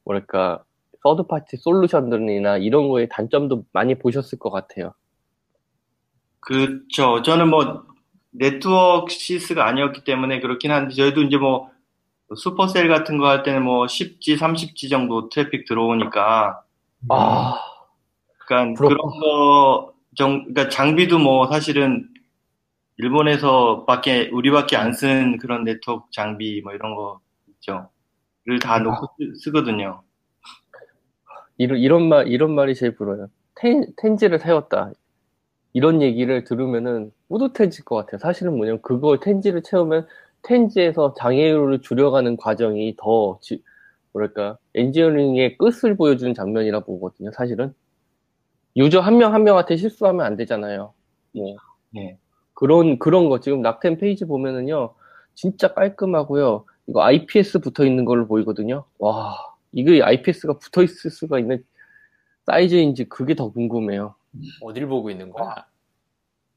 뭐랄까, 0.09 0.65
third 1.03 1.31
party 1.31 1.59
솔루션들이나 1.59 2.57
이런 2.57 2.89
거의 2.89 3.09
단점도 3.11 3.65
많이 3.73 3.95
보셨을 3.99 4.39
것 4.39 4.51
같아요. 4.51 4.95
그렇죠. 6.41 7.21
저는 7.23 7.49
뭐 7.51 7.85
네트워크 8.31 9.13
시스가 9.13 9.67
아니었기 9.67 10.05
때문에 10.05 10.41
그렇긴 10.41 10.71
한데 10.73 10.95
저희도 10.95 11.23
이제 11.23 11.37
뭐 11.37 11.71
슈퍼셀 12.37 12.89
같은 12.89 13.19
거 13.19 13.27
할 13.27 13.43
때는 13.43 13.63
뭐 13.65 13.87
10G, 13.87 14.39
30G 14.39 14.91
정도 14.91 15.29
트래픽 15.29 15.67
들어오니까 15.67 16.63
아, 17.11 17.55
그러니까 18.47 18.75
부럽다. 18.79 18.97
그런 18.97 19.21
거 19.21 19.93
정, 20.15 20.39
그러니까 20.45 20.69
장비도 20.69 21.19
뭐 21.19 21.47
사실은 21.49 22.09
일본에서밖에 22.97 24.31
우리밖에 24.33 24.77
안 24.77 24.93
쓰는 24.93 25.39
그런 25.39 25.65
네트워크 25.65 26.11
장비 26.11 26.61
뭐 26.63 26.73
이런 26.73 26.95
거 26.95 27.21
있죠. 27.49 27.91
를다 28.49 28.79
놓고 28.79 29.09
쓰- 29.19 29.35
쓰거든요. 29.45 30.03
이런, 31.59 31.79
이런 31.79 32.09
말, 32.09 32.29
이런 32.29 32.55
말이 32.55 32.75
제일 32.75 32.95
부러워요. 32.95 33.29
텐, 33.55 33.85
텐지를 33.97 34.39
세웠다. 34.39 34.93
이런 35.75 36.01
얘기를 36.01 36.45
들으면은 36.45 37.13
뿌듯해질 37.29 37.85
것 37.85 37.97
같아요. 37.97 38.19
사실은 38.19 38.57
뭐냐면 38.57 38.81
그걸 38.81 39.21
텐지를 39.21 39.63
채우면 39.63 40.07
텐지에서 40.43 41.15
장애율을 41.19 41.81
줄여가는 41.83 42.37
과정이 42.39 42.95
더, 42.97 43.39
지- 43.43 43.63
뭐랄까, 44.13 44.57
엔지니어링의 44.75 45.59
끝을 45.59 45.97
보여주는 45.97 46.33
장면이라 46.33 46.81
보거든요, 46.81 47.31
사실은. 47.33 47.75
user 48.77 49.01
한 49.01 49.19
명 49.19 49.36
한 49.36 49.45
명한테 49.45 49.77
실수하면 49.77 50.25
안 50.25 50.37
되잖아요. 50.37 50.95
뭐. 51.35 51.57
예. 51.97 52.17
그런, 52.55 52.99
그런 52.99 53.29
거. 53.29 53.41
지금 53.41 53.61
락텐 53.63 53.99
페이지 53.99 54.25
보면은요, 54.25 54.95
진짜 55.35 55.75
깔끔하고요. 55.75 56.65
이거 56.89 57.03
IPS 57.03 57.61
붙어 57.61 57.85
있는 57.85 58.05
걸로 58.05 58.27
보이거든요. 58.27 58.85
와, 58.99 59.37
이게 59.73 60.03
IPS가 60.03 60.59
붙어 60.59 60.83
있을 60.83 61.11
수가 61.11 61.39
있는 61.39 61.63
사이즈인지 62.47 63.05
그게 63.05 63.35
더 63.35 63.51
궁금해요. 63.53 64.15
어딜 64.63 64.87
보고 64.87 65.11
있는 65.11 65.31
거야? 65.31 65.67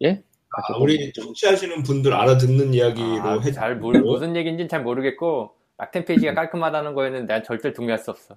예? 0.03 0.23
아, 0.53 0.77
우리 0.79 1.11
청취하시는 1.13 1.83
분들 1.83 2.13
알아듣는 2.13 2.73
이야기로 2.73 3.21
아, 3.21 3.39
해. 3.39 3.51
잘 3.51 3.77
모르, 3.77 3.99
무슨 3.99 4.35
얘기인지는 4.35 4.69
잘 4.69 4.83
모르겠고 4.83 5.53
락텐 5.77 6.05
페이지가 6.05 6.33
깔끔하다는 6.33 6.93
거에는 6.93 7.25
내가 7.25 7.41
절대 7.41 7.73
동의할 7.73 7.99
수 7.99 8.11
없어. 8.11 8.35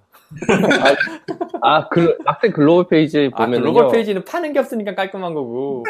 아, 1.61 1.87
그, 1.89 2.17
락텐 2.25 2.51
글로벌 2.51 2.87
페이지 2.87 3.29
아, 3.33 3.37
보면은요. 3.37 3.71
글로벌 3.71 3.91
페이지는 3.91 4.25
파는 4.25 4.51
게 4.51 4.59
없으니까 4.59 4.95
깔끔한 4.95 5.33
거고. 5.33 5.83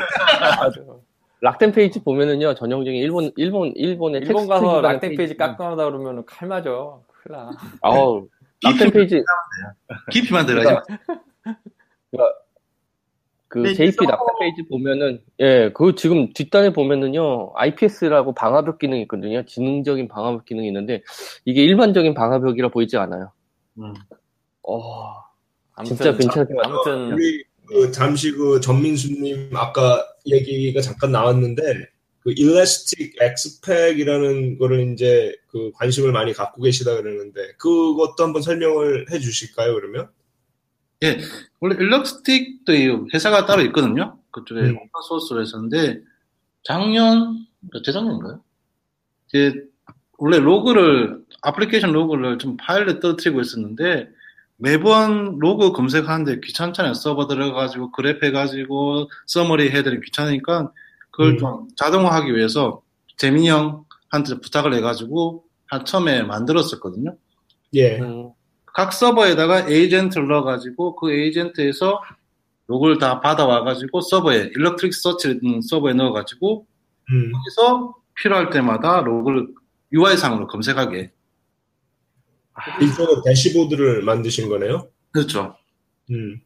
락텐 1.42 1.72
페이지 1.72 2.04
보면은요, 2.04 2.56
전형적인 2.56 3.00
일본, 3.02 3.32
일본, 3.36 3.72
일본의 3.76 4.22
일본 4.22 4.48
가서 4.48 4.82
락텐 4.82 5.16
페이지 5.16 5.36
깔끔하다 5.36 5.86
그러면 5.86 6.26
칼 6.26 6.48
맞아. 6.48 6.70
큰일 6.70 7.38
나. 7.38 7.52
아우, 7.82 8.28
락텐 8.64 8.92
페이지, 8.92 9.22
JP만 10.12 10.46
들어가지 10.46 10.80
그 13.48 13.62
근데 13.62 13.74
JP 13.74 13.92
서버- 13.92 14.12
락텐 14.12 14.28
페이지 14.40 14.64
보면은, 14.68 15.22
예, 15.40 15.72
그 15.74 15.96
지금 15.96 16.34
뒷단에 16.34 16.72
보면은요, 16.74 17.52
IPS라고 17.56 18.34
방화벽 18.34 18.80
기능이 18.80 19.04
있거든요. 19.04 19.46
지능적인 19.46 20.08
방화벽 20.08 20.46
기능이 20.46 20.68
있는데, 20.68 21.04
이게 21.46 21.64
일반적인 21.64 22.16
방화벽이라 22.16 22.70
보이지 22.70 22.98
않아요. 22.98 23.32
음. 23.78 23.94
어, 24.64 25.14
아무튼, 25.76 25.96
진짜 26.16 26.40
만들었 26.40 26.66
아무튼 26.66 27.14
우리 27.14 27.44
그 27.68 27.92
잠시 27.92 28.32
그 28.32 28.60
전민수님 28.60 29.50
아까 29.56 30.06
얘기가 30.26 30.82
잠깐 30.82 31.12
나왔는데 31.12 31.90
그 32.22 32.34
Elastic 32.36 33.16
X-Pack이라는 33.22 34.58
거를 34.58 34.92
이제 34.92 35.36
그 35.48 35.72
관심을 35.76 36.12
많이 36.12 36.34
갖고 36.34 36.62
계시다 36.62 36.96
그러는데 36.96 37.54
그것도 37.58 38.24
한번 38.24 38.42
설명을 38.42 39.06
해주실까요 39.12 39.76
그러면? 39.76 40.10
원래 41.60 41.76
Elastic도 41.76 42.74
이 42.74 42.90
회사가 43.14 43.46
따로 43.46 43.62
있거든요. 43.64 44.18
그쪽에 44.32 44.62
음. 44.62 44.78
open 44.78 44.90
source로 45.08 45.42
했었는데 45.42 46.02
작년 46.64 47.46
재작년인가요? 47.84 48.42
이제 49.28 49.54
원래 50.18 50.40
로그를 50.40 51.24
애플리케이션 51.48 51.92
로그를 51.92 52.38
좀 52.40 52.58
파일에 52.58 53.00
떨어뜨리고 53.00 53.42
있었는데 53.42 54.10
매번 54.58 55.38
로그 55.40 55.72
검색하는데 55.72 56.40
귀찮잖아요. 56.40 56.94
서버 56.94 57.28
들어가가지고 57.28 57.92
grep 57.92 58.26
해가지고 58.26 59.10
summary 59.26 59.70
해드리기 59.72 60.06
귀찮으니까 60.06 60.72
그걸 61.12 61.32
음. 61.32 61.38
좀 61.38 61.68
자동화하기 61.76 62.36
위해서 62.36 62.82
재민이 63.18 63.50
형한테 63.50 64.40
부탁을 64.42 64.74
해가지고 64.76 65.44
한 65.68 65.86
처음에 65.86 66.24
만들었었거든요. 66.24 67.16
예. 67.74 68.00
음, 68.00 68.32
각 68.66 68.94
서버에다가 68.94 69.70
에이전트를 69.70 70.28
넣어가지고 70.28 70.96
그 70.96 71.12
에이전트에서 71.12 72.02
로그를 72.68 72.98
다 72.98 73.20
받아와가지고 73.22 74.02
서버에 74.02 74.52
Elasticsearch 74.56 75.40
서버에 75.70 75.94
넣어가지고 75.94 76.66
음. 77.12 77.32
거기서 77.32 77.96
필요할 78.16 78.50
때마다 78.50 79.02
로그를 79.02 79.48
UI상으로 79.92 80.48
검색하게 80.48 81.12
일종의 82.82 83.18
대시보드를 83.26 84.02
만드신 84.04 84.50
거네요. 84.50 84.88
그렇죠. 85.12 85.56
음. 86.12 86.40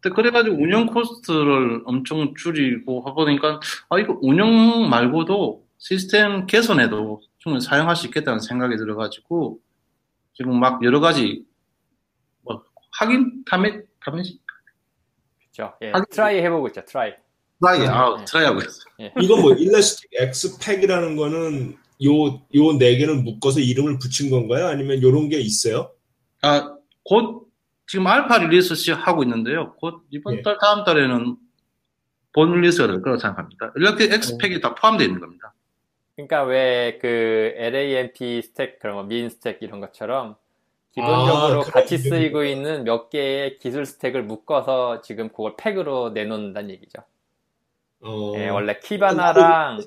근데 0.00 0.14
그래가지고 0.14 0.56
운영 0.56 0.86
코스트를 0.86 1.82
엄청 1.84 2.34
줄이고 2.34 3.04
해보니까 3.08 3.60
아 3.90 3.98
이거 3.98 4.18
운영 4.22 4.88
말고도 4.88 5.64
시스템 5.78 6.46
개선에도 6.46 7.20
충분히 7.38 7.62
사용할 7.62 7.96
수 7.96 8.06
있겠다는 8.06 8.40
생각이 8.40 8.76
들어가지고 8.76 9.58
지금 10.34 10.58
막 10.58 10.82
여러 10.84 11.00
가지 11.00 11.44
뭐 12.42 12.62
확인 12.92 13.44
타메 13.44 13.82
타메 14.04 14.22
그렇죠. 15.52 15.74
예, 15.82 15.92
하긴- 15.92 16.10
try 16.10 16.38
해보고 16.42 16.68
있죠. 16.68 16.82
try. 16.86 17.12
try 17.60 17.86
아 17.86 18.16
네. 18.16 18.24
try 18.24 18.44
하고 18.46 18.60
있어요. 18.60 19.12
이건 19.20 19.42
뭐 19.42 19.52
Elastic 19.52 20.08
X-Pack이라는 20.14 21.16
거는 21.16 21.76
요 22.04 22.40
요 22.54 22.78
네 22.78 22.96
개를 22.96 23.16
묶어서 23.16 23.60
이름을 23.60 23.98
붙인 23.98 24.30
건가요? 24.30 24.66
아니면 24.68 25.02
요런 25.02 25.28
게 25.28 25.38
있어요? 25.40 25.90
아, 26.42 26.76
곧 27.04 27.48
지금 27.86 28.06
알파 28.06 28.38
release 28.38 28.74
시 28.74 28.92
하고 28.92 29.22
있는데요. 29.24 29.74
곧 29.80 30.02
이번 30.10 30.38
예. 30.38 30.42
달 30.42 30.58
다음 30.60 30.84
달에는 30.84 31.36
본 32.32 32.54
release가 32.60 32.86
될 32.86 33.02
거라고 33.02 33.18
생각합니다. 33.20 33.72
이렇게 33.76 34.04
X-Pack이 34.04 34.60
다 34.60 34.74
포함되어 34.74 35.06
있는 35.06 35.20
겁니다. 35.20 35.52
그러니까 36.16 36.42
왜 36.44 36.98
그 37.00 37.52
LAMP 37.56 38.42
stack 38.42 38.78
그런 38.78 38.96
거, 38.96 39.02
MEAN 39.04 39.28
stack 39.30 39.58
이런 39.62 39.80
것처럼 39.80 40.36
기본적으로 40.92 41.60
아, 41.62 41.64
같이 41.64 41.98
쓰이고 41.98 42.44
있는 42.44 42.84
몇 42.84 43.10
개의 43.10 43.58
기술 43.58 43.86
스택을 43.86 44.22
묶어서 44.24 45.00
지금 45.02 45.28
그걸 45.30 45.54
팩으로 45.56 46.10
내놓는다는 46.10 46.70
얘기죠. 46.70 47.02
어. 48.02 48.32
예, 48.36 48.48
원래 48.48 48.78
키바나랑 48.82 49.80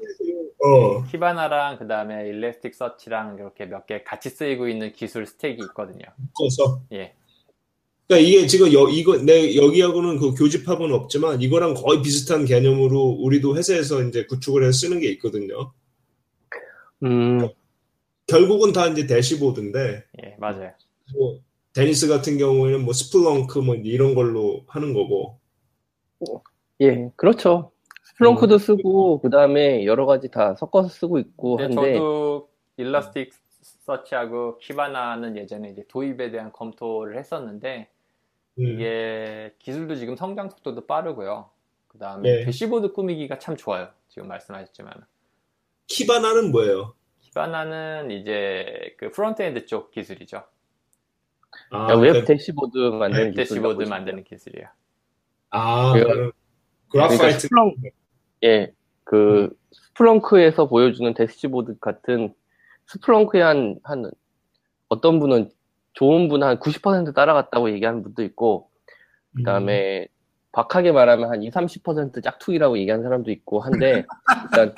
어. 0.65 1.03
키바나랑 1.05 1.77
그 1.77 1.87
다음에 1.87 2.27
일레스틱 2.29 2.73
서치랑 2.75 3.35
이렇게 3.37 3.65
몇 3.65 3.85
개 3.85 4.03
같이 4.03 4.29
쓰이고 4.29 4.67
있는 4.69 4.93
기술 4.93 5.25
스택이 5.25 5.61
있거든요. 5.63 6.05
묶어서. 6.17 6.81
예. 6.93 7.13
그러니까 8.07 8.27
이게 8.27 8.47
지금 8.47 8.71
여, 8.73 8.87
이거 8.89 9.17
내 9.17 9.55
여기하고는 9.55 10.19
그 10.19 10.33
교집합은 10.35 10.93
없지만 10.93 11.41
이거랑 11.41 11.73
거의 11.73 12.01
비슷한 12.01 12.45
개념으로 12.45 12.99
우리도 13.19 13.57
회사에서 13.57 14.03
이제 14.03 14.25
구축을 14.25 14.63
해서 14.63 14.71
쓰는 14.71 14.99
게 14.99 15.09
있거든요. 15.13 15.73
음, 17.03 17.49
결국은 18.27 18.71
다 18.71 18.87
이제 18.87 19.05
대시보드인데 19.05 20.03
예, 20.23 20.35
맞아요. 20.39 20.71
뭐 21.17 21.39
데니스 21.73 22.07
같은 22.07 22.37
경우에는 22.37 22.85
뭐 22.85 22.93
Splunk 22.93 23.59
뭐 23.59 23.75
이런 23.75 24.15
걸로 24.15 24.63
하는 24.67 24.93
거고. 24.93 25.39
예, 26.81 27.09
그렇죠. 27.17 27.72
Splunk도 28.13 28.57
쓰고, 28.59 29.19
그 29.21 29.29
다음에 29.29 29.85
여러 29.85 30.05
가지 30.05 30.29
다 30.29 30.55
섞어서 30.55 30.89
쓰고 30.89 31.17
있고 31.19 31.57
근데 31.57 31.75
한데, 31.75 31.93
저도 31.93 32.49
Elasticsearch하고 32.77 34.57
Kibana는 34.59 35.35
예전에 35.37 35.69
이제 35.69 35.83
도입에 35.87 36.31
대한 36.31 36.51
검토를 36.51 37.17
했었는데 37.17 37.89
음. 38.59 38.63
이게 38.65 39.53
기술도 39.59 39.95
지금 39.95 40.15
성장 40.15 40.49
속도도 40.49 40.85
빠르고요. 40.85 41.49
그 41.87 41.97
다음에 41.97 42.37
네. 42.39 42.45
대시보드 42.45 42.93
꾸미기가 42.93 43.39
참 43.39 43.55
좋아요. 43.57 43.89
지금 44.09 44.27
말씀하셨지만 44.27 44.93
Kibana는 45.87 46.51
뭐예요? 46.51 46.93
Kibana는 47.21 48.11
이제 48.11 48.95
그 48.97 49.09
front-end 49.11 49.65
쪽 49.65 49.91
기술이죠. 49.91 50.37
아, 51.71 51.85
그러니까 51.87 51.95
웹 51.95 52.07
그러니까- 52.11 52.25
대시보드 52.27 52.77
만드는 52.77 53.31
기술. 53.31 53.35
대시보드 53.35 53.89
만드는 53.89 54.23
기술이에요. 54.23 54.67
아, 55.49 55.93
그- 55.93 55.99
그러니까 56.89 57.17
그러니까. 57.17 57.39
Splun, 57.39 57.75
예, 58.43 58.73
그 59.03 59.49
Splunk에서 59.71 60.67
보여주는 60.67 61.13
대시보드 61.13 61.79
같은 61.79 62.33
Splunk의 62.87 63.43
한, 63.43 63.79
한 63.83 64.11
어떤 64.89 65.19
분은 65.19 65.49
좋은 65.93 66.27
분한90% 66.27 67.13
따라갔다고 67.13 67.71
얘기하는 67.71 68.03
분도 68.03 68.23
있고, 68.23 68.69
그 69.35 69.43
다음에 69.43 70.07
박하게 70.51 70.91
말하면 70.91 71.29
한 71.31 71.41
20, 71.41 71.53
30% 71.83 72.23
짝퉁이라고 72.23 72.77
얘기하는 72.79 73.03
사람도 73.03 73.31
있고 73.31 73.61
한데, 73.61 74.05
일단 74.51 74.75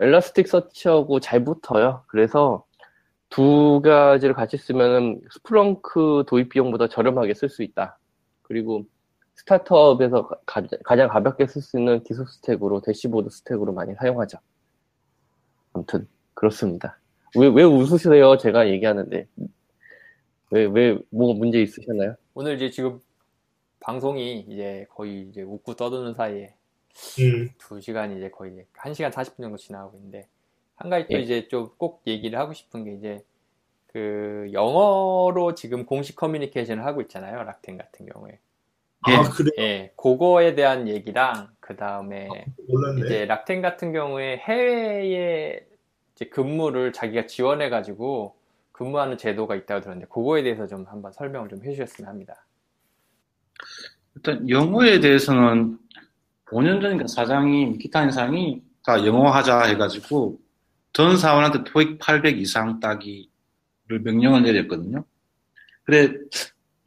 Elasticsearch하고 0.00 1.20
잘 1.20 1.44
붙어요. 1.44 2.04
그래서 2.06 2.64
두 3.28 3.80
가지를 3.82 4.34
같이 4.34 4.56
쓰면은 4.56 5.20
Splunk 5.32 6.24
도입 6.26 6.50
비용보다 6.50 6.88
저렴하게 6.88 7.34
쓸 7.34 7.48
수 7.48 7.62
있다. 7.62 7.98
그리고 8.42 8.84
스타트업에서 9.40 10.28
가, 10.46 10.62
장 10.96 11.08
가볍게 11.08 11.46
쓸 11.46 11.62
수 11.62 11.78
있는 11.78 12.02
기술 12.04 12.26
stack으로 12.26 12.80
대시보드 12.82 13.30
stack으로 13.30 13.72
많이 13.72 13.94
사용하죠. 13.94 14.38
아무튼 15.72 16.06
그렇습니다. 16.34 16.98
왜, 17.36 17.46
왜 17.48 17.62
웃으세요? 17.64 18.36
제가 18.36 18.68
얘기하는데. 18.68 19.26
왜, 20.50 20.64
왜, 20.64 20.98
뭐 21.10 21.32
문제 21.34 21.62
있으셨나요? 21.62 22.16
오늘 22.34 22.56
이제 22.56 22.70
지금 22.70 23.00
방송이 23.80 24.40
이제 24.40 24.86
거의 24.90 25.28
이제 25.28 25.42
웃고 25.42 25.74
떠드는 25.74 26.14
사이에 26.14 26.54
음, 27.20 27.48
두 27.56 27.80
시간이 27.80 28.16
이제 28.18 28.30
거의 28.30 28.52
이제 28.52 28.66
1시간 28.76 29.10
40분 29.12 29.42
정도 29.42 29.56
지나가고 29.56 29.96
있는데 29.96 30.28
한 30.74 30.90
가지 30.90 31.06
또 31.08 31.14
예. 31.14 31.20
이제 31.22 31.48
좀 31.48 31.70
꼭 31.78 32.02
얘기를 32.06 32.38
하고 32.38 32.52
싶은 32.52 32.84
게 32.84 32.94
이제 32.94 33.24
그 33.86 34.48
영어로 34.52 35.54
지금 35.54 35.86
공식 35.86 36.16
커뮤니케이션을 36.16 36.84
하고 36.84 37.00
있잖아요. 37.02 37.42
락텐 37.44 37.78
같은 37.78 38.06
경우에. 38.06 38.38
아, 39.02 39.22
그래? 39.30 39.50
예, 39.58 39.92
그거에 39.96 40.54
대한 40.54 40.88
얘기랑 40.88 41.48
그 41.60 41.76
다음에 41.76 42.28
몰랐네. 42.68 43.06
이제 43.06 43.26
락텐 43.26 43.62
같은 43.62 43.92
경우에 43.92 44.36
해외에 44.38 45.66
이제 46.14 46.24
근무를 46.26 46.92
자기가 46.92 47.26
지원해 47.26 47.70
가지고 47.70 48.36
근무하는 48.72 49.16
제도가 49.16 49.54
있다고 49.56 49.80
들었는데 49.80 50.08
그거에 50.08 50.42
대해서 50.42 50.66
좀 50.66 50.84
한번 50.88 51.12
설명을 51.12 51.48
좀 51.48 51.64
해주셨으면 51.64 52.08
합니다. 52.08 52.46
일단 54.16 54.48
영어에 54.48 55.00
대해서는 55.00 55.78
5년 56.46 56.80
전인가 56.80 57.06
사장이 57.06 57.78
기타 57.78 58.02
인 58.02 58.10
상이 58.10 58.62
다 58.84 59.04
영어 59.06 59.30
하자 59.30 59.62
해가지고 59.64 60.38
전 60.92 61.16
사원한테 61.16 61.64
토익 61.64 61.98
800 61.98 62.38
이상 62.38 62.80
따기를 62.80 64.00
명령을 64.02 64.42
내렸거든요. 64.42 65.04
그래 65.84 66.12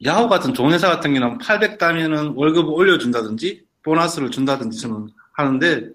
야후 0.04 0.28
같은 0.28 0.52
좋은 0.52 0.72
회사 0.72 0.88
같은 0.88 1.14
경우는 1.14 1.38
800 1.38 1.78
따면은 1.78 2.34
월급을 2.36 2.72
올려준다든지 2.72 3.64
보너스를 3.82 4.30
준다든지 4.30 4.78
좀 4.78 5.08
하는데 5.32 5.88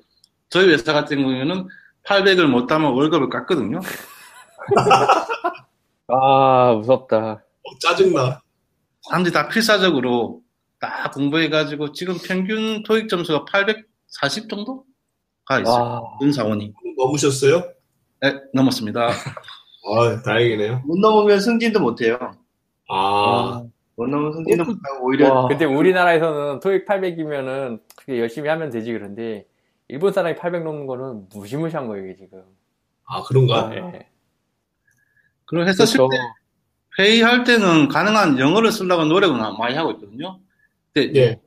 저희 0.50 0.70
회사 0.70 0.94
같은 0.94 1.18
경우에는 1.22 1.68
800을 2.06 2.48
못 2.48 2.66
따면 2.66 2.94
월급을 2.94 3.30
깎거든요. 3.30 3.80
아, 6.08 6.74
무섭다. 6.76 7.18
어, 7.64 7.78
짜증나. 7.80 8.42
사람들이 9.04 9.34
다 9.34 9.48
필사적으로 9.48 10.42
딱 10.80 11.12
공부해가지고 11.14 11.92
지금 11.92 12.16
평균 12.26 12.82
토익 12.84 13.10
점수가 13.10 13.46
840 13.46 14.50
정도가 14.50 15.60
있어요. 15.62 15.84
와, 15.84 16.02
전 16.20 16.32
사원이. 16.32 16.74
넘으셨어요? 16.98 17.64
네, 18.22 18.36
넘었습니다. 18.54 19.08
아, 19.86 20.22
다행이네요. 20.24 20.82
못 20.86 20.98
넘으면 21.00 21.40
승진도 21.40 21.80
못해요. 21.80 22.18
아, 22.90 23.64
못 24.00 24.08
넘으면 24.08 24.32
승진도 24.32 24.64
못하고 24.64 25.06
오히려 25.06 25.34
와. 25.34 25.48
근데 25.50 25.66
우리나라에서는 25.66 26.62
토익 26.62 26.86
800이면은 26.86 27.82
그게 27.98 28.18
열심히 28.18 28.48
하면 28.48 28.70
되지 28.70 28.94
그런데 28.94 29.46
일본 29.90 30.14
사람이 30.14 30.38
800 30.38 30.64
넘는 30.64 30.88
거는 30.88 31.28
무시무시한 31.34 31.86
거예요 31.88 32.06
이게 32.06 32.16
지금. 32.16 32.44
아, 33.04 33.22
그런가? 33.24 33.70
예. 33.76 34.08
그리고 35.44 35.68
회사 35.68 35.84
실 35.86 35.98
그렇죠. 35.98 36.12
때 36.12 36.18
회의할 37.02 37.44
때는 37.44 37.90
가능한 37.90 38.40
영어를 38.40 38.72
쓰려고 38.72 39.04
노력은 39.04 39.38
많이 39.58 39.76
하고 39.76 39.92
있거든요. 39.92 40.40
근데 40.94 41.20
예. 41.20 41.42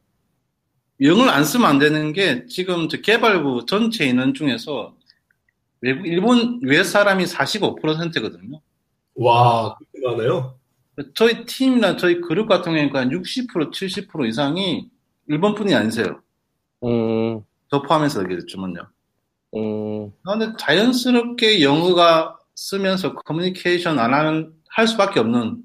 영어를 1.00 1.32
안 1.32 1.44
쓰면 1.44 1.66
안 1.66 1.78
되는 1.78 2.12
게 2.12 2.44
지금 2.44 2.90
저 2.90 3.00
개발부 3.00 3.64
전체 3.64 4.04
인원 4.04 4.34
중에서 4.34 4.94
일본 5.80 6.60
외 6.62 6.84
사람이 6.84 7.24
45%거든요. 7.24 8.60
와, 9.14 9.74
그렇게 9.78 10.06
많아요? 10.06 10.58
저희 11.14 11.44
팀이나 11.44 11.96
저희 11.96 12.20
그룹 12.20 12.48
같은 12.48 12.72
경우에는 12.72 12.96
한 12.96 13.10
60%, 13.10 13.70
70% 13.72 14.28
이상이 14.28 14.88
일본 15.28 15.54
분이 15.54 15.74
아니세요. 15.74 16.20
음, 16.84 17.42
저 17.70 17.82
포함해서 17.82 18.22
얘기했지만요. 18.24 18.80
음, 19.56 20.12
그런데 20.22 20.52
자연스럽게 20.58 21.62
영어가 21.62 22.38
쓰면서 22.54 23.14
커뮤니케이션 23.14 23.98
안 23.98 24.14
하는 24.14 24.52
할 24.68 24.86
수밖에 24.88 25.20
없는 25.20 25.62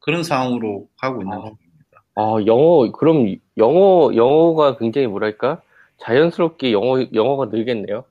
그런 0.00 0.22
상황으로 0.22 0.88
가고 1.00 1.22
있는 1.22 1.36
아. 1.36 1.40
중입니다. 1.42 2.02
아, 2.16 2.36
영어, 2.46 2.90
그럼 2.92 3.36
영어, 3.56 4.10
영어가 4.14 4.76
굉장히 4.78 5.06
뭐랄까? 5.06 5.60
자연스럽게 5.98 6.72
영어, 6.72 7.04
영어가 7.12 7.46
늘겠네요. 7.46 8.04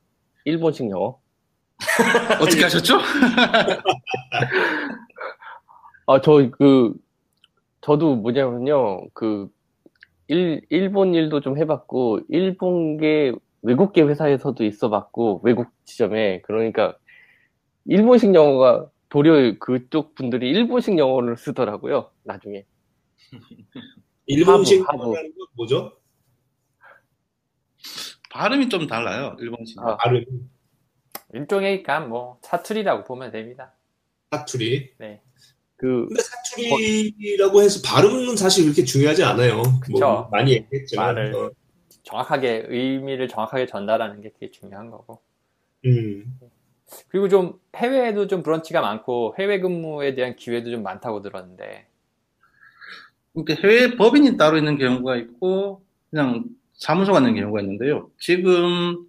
일본식 0.45 0.89
영어. 0.89 1.19
어떻게 2.41 2.63
하셨죠? 2.63 2.97
아, 6.08 6.22
저, 6.22 6.50
그, 6.52 6.93
저도 7.82 8.15
뭐냐면요, 8.15 9.10
그, 9.13 9.50
일, 10.28 10.62
일본 10.70 11.13
일도 11.13 11.41
좀 11.41 11.58
해봤고, 11.58 12.22
일본계, 12.30 13.34
외국계 13.62 14.04
회사에서도 14.04 14.63
있어 14.63 14.89
봤고, 14.89 15.41
외국 15.43 15.67
지점에. 15.84 16.41
그러니까, 16.43 16.98
일본식 17.86 18.34
영어가 18.34 18.89
도리어 19.10 19.58
그쪽 19.60 20.15
분들이 20.15 20.50
일본식 20.50 20.98
영어를 20.98 21.36
쓰더라고요, 21.36 22.10
나중에. 22.24 22.65
일본식 24.28 24.88
하부, 24.88 25.04
하부. 25.04 25.15
뭐죠? 25.56 25.98
발음이 28.30 28.70
좀 28.70 28.88
달라요, 28.88 29.36
일본식. 29.39 29.80
아. 29.80 29.98
발음, 29.98 30.24
일종의 31.34 31.84
그냥 31.84 32.08
뭐 32.08 32.39
사투리라고 32.43 33.04
보면 33.04 33.32
됩니다. 33.32 33.74
사투리. 34.32 34.93
네. 35.00 35.22
그 35.77 36.07
근데 36.07 36.21
사투리라고 36.21 37.61
해서 37.61 37.79
발음은 37.85 38.35
사실 38.35 38.65
그렇게 38.65 38.83
중요하지 38.83 39.23
않아요. 39.23 39.61
그쵸. 39.81 39.99
뭐 39.99 40.27
많이 40.31 40.53
얘기했지만. 40.53 41.15
말을. 41.15 41.35
어, 41.35 41.51
정확하게 42.03 42.65
의미를 42.69 43.27
정확하게 43.27 43.67
전달하는 43.67 44.21
게 44.21 44.31
되게 44.33 44.51
중요한 44.51 44.89
거고. 44.89 45.21
음. 45.85 46.39
그리고 47.09 47.29
좀 47.29 47.59
해외에도 47.75 48.27
좀 48.27 48.43
브런치가 48.43 48.81
많고 48.81 49.35
해외 49.37 49.59
근무에 49.59 50.15
대한 50.15 50.35
기회도 50.35 50.71
좀 50.71 50.83
많다고 50.83 51.21
들었는데 51.21 51.87
그러니까 53.33 53.55
해외 53.61 53.95
법인이 53.95 54.37
따로 54.37 54.57
있는 54.57 54.77
경우가 54.77 55.17
있고 55.17 55.83
그냥 56.09 56.45
사무소가 56.73 57.19
있는 57.19 57.35
경우가 57.35 57.61
있는데요. 57.61 58.09
지금 58.19 59.05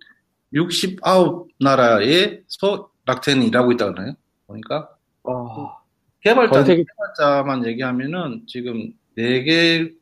69나라에서 0.53 2.91
락텐이 3.07 3.47
일하고 3.47 3.73
있다고 3.73 3.97
하나요? 3.97 4.15
보니까 4.47 4.91
아, 5.25 5.78
개발자, 6.21 6.53
전 6.53 6.65
세계- 6.65 6.85
개발자만 6.85 7.67
얘기하면은 7.67 8.43
지금 8.47 8.93
4개 9.17 9.93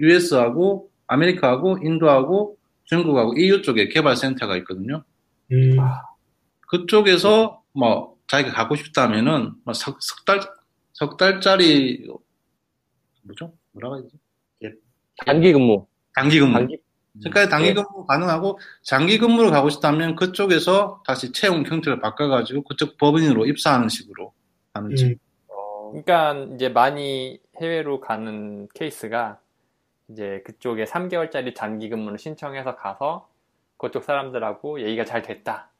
US하고 0.00 0.90
아메리카하고 1.06 1.78
인도하고 1.82 2.58
중국하고 2.84 3.34
EU 3.38 3.62
쪽에 3.62 3.88
개발 3.88 4.16
센터가 4.16 4.56
있거든요. 4.58 5.02
음. 5.52 5.76
그쪽에서 6.68 7.62
뭐 7.72 8.16
자기가 8.26 8.52
가고 8.54 8.76
싶다면은 8.76 9.52
뭐 9.64 9.74
석, 9.74 9.98
석 10.02 10.24
달, 10.24 10.40
석 10.92 11.16
달짜리 11.16 12.06
뭐죠? 13.22 13.52
뭐라고 13.72 13.96
해야 13.96 14.02
되지? 14.04 14.16
단기 15.24 15.52
근무. 15.52 15.86
단기 16.14 16.40
근무. 16.40 16.52
단기 16.54 16.76
그러니까 17.20 17.48
단기 17.48 17.68
네. 17.68 17.74
근무 17.74 18.04
가능하고 18.06 18.58
장기 18.82 19.18
근무를 19.18 19.50
가고 19.52 19.70
싶다면 19.70 20.16
그쪽에서 20.16 21.00
다시 21.06 21.30
채용 21.30 21.64
형태를 21.64 22.00
바꿔가지고 22.00 22.62
그쪽 22.64 22.96
법인으로 22.98 23.46
입사하는 23.46 23.88
식으로 23.88 24.32
하는 24.72 24.96
식. 24.96 25.06
음. 25.06 25.14
그러니까 25.94 26.34
이제 26.54 26.68
많이 26.68 27.38
해외로 27.60 28.00
가는 28.00 28.66
케이스가 28.74 29.38
이제 30.08 30.42
그쪽에 30.44 30.84
3개월짜리 30.84 31.54
단기 31.54 31.88
근무를 31.88 32.18
신청해서 32.18 32.74
가서 32.74 33.28
그쪽 33.76 34.02
사람들하고 34.02 34.80
얘기가 34.82 35.04
잘 35.04 35.22
됐다. 35.22 35.70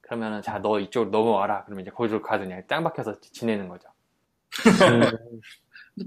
그러면은 0.00 0.42
자 0.42 0.58
너 0.58 0.80
이쪽으로 0.80 1.10
넘어와라. 1.10 1.64
그러면 1.66 1.82
이제 1.82 1.92
거기로 1.92 2.20
그냥 2.20 2.64
짱 2.68 2.82
박혀서 2.82 3.20
지내는 3.20 3.68
거죠. 3.68 3.88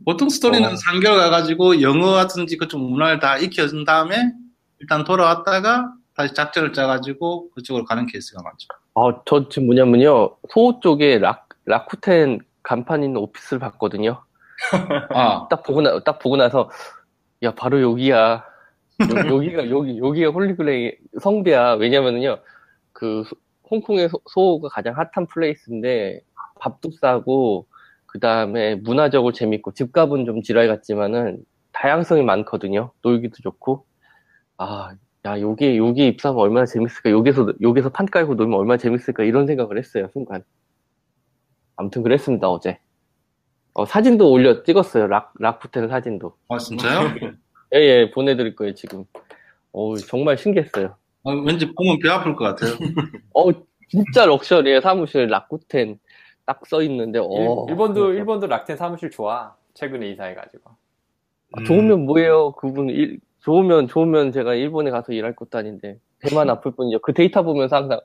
보통 0.06 0.28
스토리는 0.28 0.68
어. 0.68 0.74
3개월 0.74 1.18
가가지고 1.20 1.82
영어라든지 1.82 2.58
그쪽 2.58 2.80
문화를 2.80 3.20
다 3.20 3.38
익혀준 3.38 3.86
다음에 3.86 4.34
일단 4.80 5.06
돌아왔다가 5.06 5.94
다시 6.16 6.34
작전을 6.34 6.74
짜가지고 6.74 7.52
그쪽으로 7.52 7.86
가는 7.86 8.06
케이스가 8.08 8.42
많죠. 8.42 8.68
아, 8.96 9.22
저 9.26 9.48
지금 9.48 9.68
뭐냐면요. 9.68 10.36
소호 10.50 10.82
쪽에 10.82 11.18
락, 11.18 11.48
라쿠텐 11.66 12.42
간판 12.64 13.04
있는 13.04 13.18
오피스를 13.22 13.60
봤거든요. 13.60 14.24
아, 15.14 15.48
딱 15.50 15.64
보고 15.64 15.82
나, 15.82 16.00
딱 16.04 16.20
보고 16.20 16.38
나서, 16.38 16.70
야, 17.44 17.54
바로 17.56 17.82
여기야. 17.82 18.46
여, 19.10 19.40
기가 19.42 19.70
여기, 19.70 19.98
여기가 20.00 20.32
Holy 20.32 20.59
Grail 20.59 20.94
성배야. 21.22 21.74
왜냐면은요, 21.76 22.40
그, 22.94 23.24
소- 23.26 23.36
홍콩의 23.72 24.10
소, 24.10 24.22
소호가 24.32 24.70
가장 24.70 24.96
핫한 24.98 25.28
place인데, 25.28 26.22
밥도 26.62 26.92
싸고, 27.02 27.68
그 28.08 28.20
다음에 28.20 28.76
문화적으로 28.76 29.34
재밌고, 29.34 29.74
집값은 29.74 30.26
좀 30.26 30.42
지랄 30.42 30.68
같지만은, 30.68 31.44
다양성이 31.74 32.24
많거든요. 32.24 32.94
놀기도 33.04 33.38
좋고. 33.44 33.86
아, 34.58 34.92
야, 35.26 35.42
여기, 35.42 35.78
여기 35.78 36.08
입사하면 36.08 36.42
얼마나 36.42 36.66
재밌을까. 36.66 37.12
여기서, 37.12 37.54
여기서 37.62 37.90
판 37.90 38.06
깔고 38.06 38.36
놀면 38.36 38.60
얼마나 38.60 38.78
재밌을까. 38.78 39.24
이런 39.24 39.48
생각을 39.48 39.78
했어요, 39.78 40.10
순간. 40.14 40.44
아무튼 41.76 42.04
그랬습니다, 42.04 42.50
어제. 42.50 42.78
어, 43.74 43.86
사진도 43.86 44.32
올려 44.32 44.64
찍었어요. 44.64 45.08
락, 45.08 45.34
락푸텐 45.40 45.88
사진도. 45.88 46.36
아 46.50 46.58
진짜요? 46.58 47.10
예, 47.74 47.80
예, 47.80 48.12
보내드릴 48.12 48.56
거예요, 48.56 48.74
지금. 48.76 49.06
어 49.72 49.96
정말 49.98 50.38
신기했어요. 50.38 50.96
아, 51.26 51.32
왠지 51.46 51.66
보면 51.74 51.98
배 52.00 52.10
아플 52.10 52.36
것 52.36 52.44
같아요. 52.46 52.74
어, 53.34 53.50
진짜 53.90 54.26
럭셔리해, 54.26 54.82
사무실. 54.82 55.28
락쿠텐 55.28 56.00
딱 56.46 56.62
써 56.68 56.82
있는데, 56.84 57.20
어. 57.20 57.66
일, 57.70 57.76
본도 57.76 58.14
일본도 58.14 58.48
락텐 58.48 58.78
사무실 58.78 59.10
좋아. 59.10 59.56
최근에 59.74 60.10
이사해가지고. 60.12 60.70
아, 61.54 61.64
좋으면 61.64 62.06
뭐예요, 62.06 62.52
그분. 62.54 62.90
일, 62.90 63.20
좋으면, 63.40 63.88
좋으면 63.88 64.32
제가 64.32 64.54
일본에 64.54 64.92
가서 64.92 65.14
일할 65.14 65.36
것도 65.36 65.58
아닌데. 65.58 65.98
배만 66.20 66.50
아플 66.50 66.72
뿐이죠. 66.76 67.00
그 67.00 67.14
데이터 67.14 67.42
보면서 67.44 67.78
항상, 67.78 68.00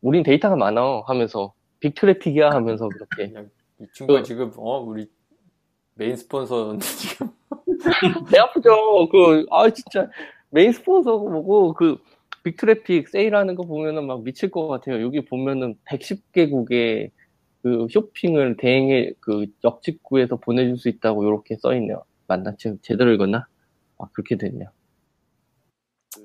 우린 0.00 0.22
데이터가 0.24 0.56
많아. 0.56 1.02
하면서. 1.06 1.52
big 1.80 1.96
traffic이야 1.96 2.50
하면서 2.52 2.88
그렇게. 2.88 3.34
이 3.80 3.86
친구가 3.92 4.20
그- 4.20 4.24
지금 4.24 4.52
어 4.56 4.80
우리 4.80 5.10
메인 5.94 6.16
스폰서인데 6.16 6.84
지금 6.86 7.30
배 8.30 8.38
아프죠. 8.38 9.08
그, 9.10 9.46
아, 9.50 9.70
진짜. 9.70 10.08
메인 10.50 10.72
스폰서 10.72 11.18
보고, 11.18 11.74
그, 11.74 11.98
big 12.44 12.63
traffic 12.63 13.08
세일하는 13.08 13.54
거 13.56 13.64
보면은 13.64 14.06
막 14.06 14.22
미칠 14.22 14.50
것 14.50 14.68
같아요. 14.68 15.02
여기 15.02 15.24
보면은 15.24 15.76
110개국의 15.86 17.10
그 17.62 17.86
쇼핑을 17.90 18.56
대행해, 18.58 19.12
그, 19.20 19.46
역직구에서 19.64 20.36
보내줄 20.36 20.78
수 20.78 20.88
있다고 20.88 21.24
이렇게 21.24 21.56
써있네요. 21.56 22.02
맞나? 22.28 22.54
제, 22.58 22.76
제대로 22.82 23.12
읽었나? 23.12 23.46
아, 23.98 24.06
그렇게 24.12 24.36
됐네요. 24.36 24.70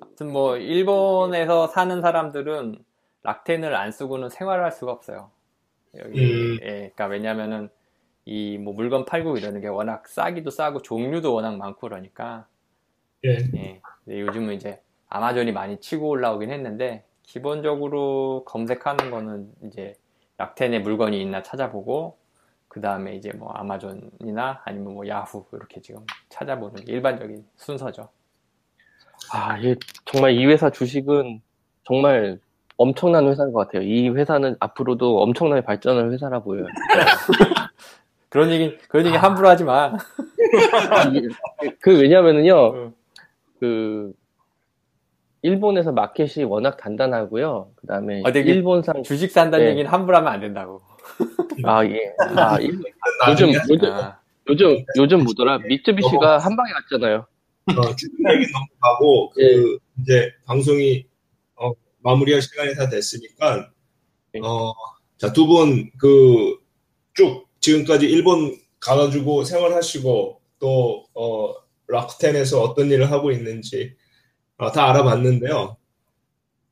아무튼 0.02 0.32
뭐 0.32 0.58
일본에서 0.58 1.68
사는 1.68 2.02
사람들은 2.02 2.84
락텐을 3.24 3.76
안 3.76 3.92
쓰고는 3.92 4.30
생활을 4.30 4.64
할 4.64 4.72
수가 4.72 4.92
없어요. 4.92 5.32
여기 5.98 6.20
음. 6.20 6.60
예, 6.64 6.70
그러니까 6.96 7.06
왜냐면은 7.08 7.70
이 8.26 8.58
뭐 8.58 8.74
물건 8.74 9.06
팔고 9.06 9.38
이러는 9.38 9.62
게 9.62 9.68
워낙 9.68 10.08
싸기도 10.08 10.50
싸고 10.50 10.82
종류도 10.82 11.34
워낙 11.34 11.58
많고 11.58 11.82
그러니까 11.82 12.48
예. 13.26 13.38
예. 13.56 13.82
요즘은 14.08 14.56
이제 14.56 14.82
아마존이 15.10 15.52
많이 15.52 15.80
치고 15.80 16.08
올라오긴 16.10 16.52
했는데 16.52 17.06
기본적으로 17.24 18.44
검색하는 18.46 19.12
거는 19.12 19.52
이제 19.66 19.96
락텐에 20.38 20.80
물건이 20.80 21.22
있나 21.22 21.44
찾아보고 21.44 22.18
그 22.68 22.82
다음에 22.82 23.16
이제 23.16 23.32
뭐 23.34 23.52
아마존이나 23.54 24.62
아니면 24.66 24.94
뭐 24.96 25.08
야후 25.08 25.46
이렇게 25.54 25.82
지금 25.82 26.06
찾아보는 26.30 26.86
게 26.86 26.92
일반적인 26.92 27.46
순서죠. 27.56 28.10
아, 29.32 29.58
이 29.60 29.76
정말 30.06 30.34
이 30.34 30.46
회사 30.46 30.70
주식은 30.70 31.42
정말 31.86 32.40
엄청난 32.78 33.28
회사인 33.28 33.52
것 33.52 33.60
같아요. 33.68 33.84
이 33.84 34.10
회사는 34.10 34.56
앞으로도 34.60 35.22
엄청나게 35.22 35.62
발전할 35.62 36.12
회사라 36.12 36.40
보여요. 36.42 36.66
그런 38.30 38.50
얘기 38.50 38.78
그런 38.88 39.06
얘기 39.06 39.16
함부로 39.16 39.48
하지 39.48 39.64
마. 39.64 39.94
아, 39.94 41.04
이- 41.14 41.28
그, 41.80 42.00
왜냐면은요, 42.02 42.74
응. 42.74 42.94
그, 43.60 44.12
일본에서 45.44 45.92
마켓이 45.92 46.46
워낙 46.46 46.78
단단하고요. 46.78 47.72
그 47.76 47.86
다음에, 47.88 48.24
아, 48.26 48.30
일본산, 48.30 49.04
주식 49.04 49.30
산다는 49.30 49.66
네. 49.66 49.72
얘기는 49.72 49.90
함부로 49.92 50.18
하면 50.18 50.32
안 50.34 50.40
된다고. 50.40 50.82
아, 51.66 51.86
예. 51.86 52.00
아, 52.36 52.58
일- 52.60 52.70
요즘, 53.30 53.52
나중에 53.52 53.54
요즘, 53.70 53.92
아, 53.92 54.18
요즘, 54.50 54.86
요즘 54.98 55.24
뭐더라? 55.26 55.60
미쯔비시가 55.68 56.38
한 56.40 56.56
방에 56.56 56.72
갔잖아요. 56.72 57.28
어, 57.78 57.96
주식 57.96 58.12
얘기 58.32 58.46
넘어가고 58.52 59.30
그 59.30 59.42
예. 59.42 60.02
이제 60.02 60.32
방송이 60.46 61.06
어, 61.06 61.13
마무리할 62.04 62.42
시간이 62.42 62.76
다 62.76 62.90
됐으니까 62.90 63.70
예. 64.36 64.40
어, 64.44 64.74
자, 65.18 65.32
두 65.34 65.48
분 65.48 65.92
그 65.98 66.58
쭉 67.16 67.48
지금까지 67.62 68.08
일본 68.08 68.58
가가지고 68.80 69.44
생활하시고 69.46 70.42
또 70.60 71.06
어, 71.14 71.54
락텐에서 71.88 72.62
어떤 72.62 72.90
일을 72.92 73.12
하고 73.12 73.32
있는지 73.32 73.96
어, 74.58 74.72
다 74.72 74.90
알아봤는데요. 74.90 75.78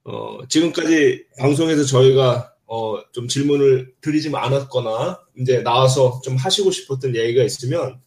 어, 0.04 0.48
지금까지 0.50 1.26
방송에서 1.39 1.84
저희가 1.86 2.54
어, 2.65 2.96
좀 3.12 3.28
질문을 3.28 3.94
드리지 4.02 4.32
않았거나 4.34 5.20
이제 5.39 5.62
나와서 5.62 6.22
좀 6.24 6.36
하시고 6.38 6.72
싶었던 6.72 7.15
얘기가 7.15 7.44
있으면 7.44 8.02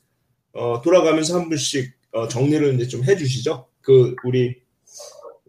어, 0.52 0.80
돌아가면서 0.82 1.38
한 1.38 1.49
분씩 1.49 1.92
어, 2.12 2.28
정리를 2.28 2.74
이제 2.74 2.88
좀 2.88 3.05
해주시죠. 3.05 3.68
그 3.80 4.14
우리 4.24 4.57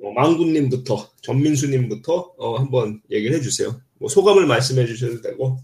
어, 0.06 0.12
망군님부터 0.14 1.10
전민수님부터 1.24 2.34
어, 2.38 2.58
한번 2.58 3.02
얘기를 3.10 3.36
해주세요. 3.36 3.76
뭐 4.00 4.08
소감을 4.08 4.46
말씀해 4.46 4.86
주셔도 4.86 5.20
되고. 5.22 5.58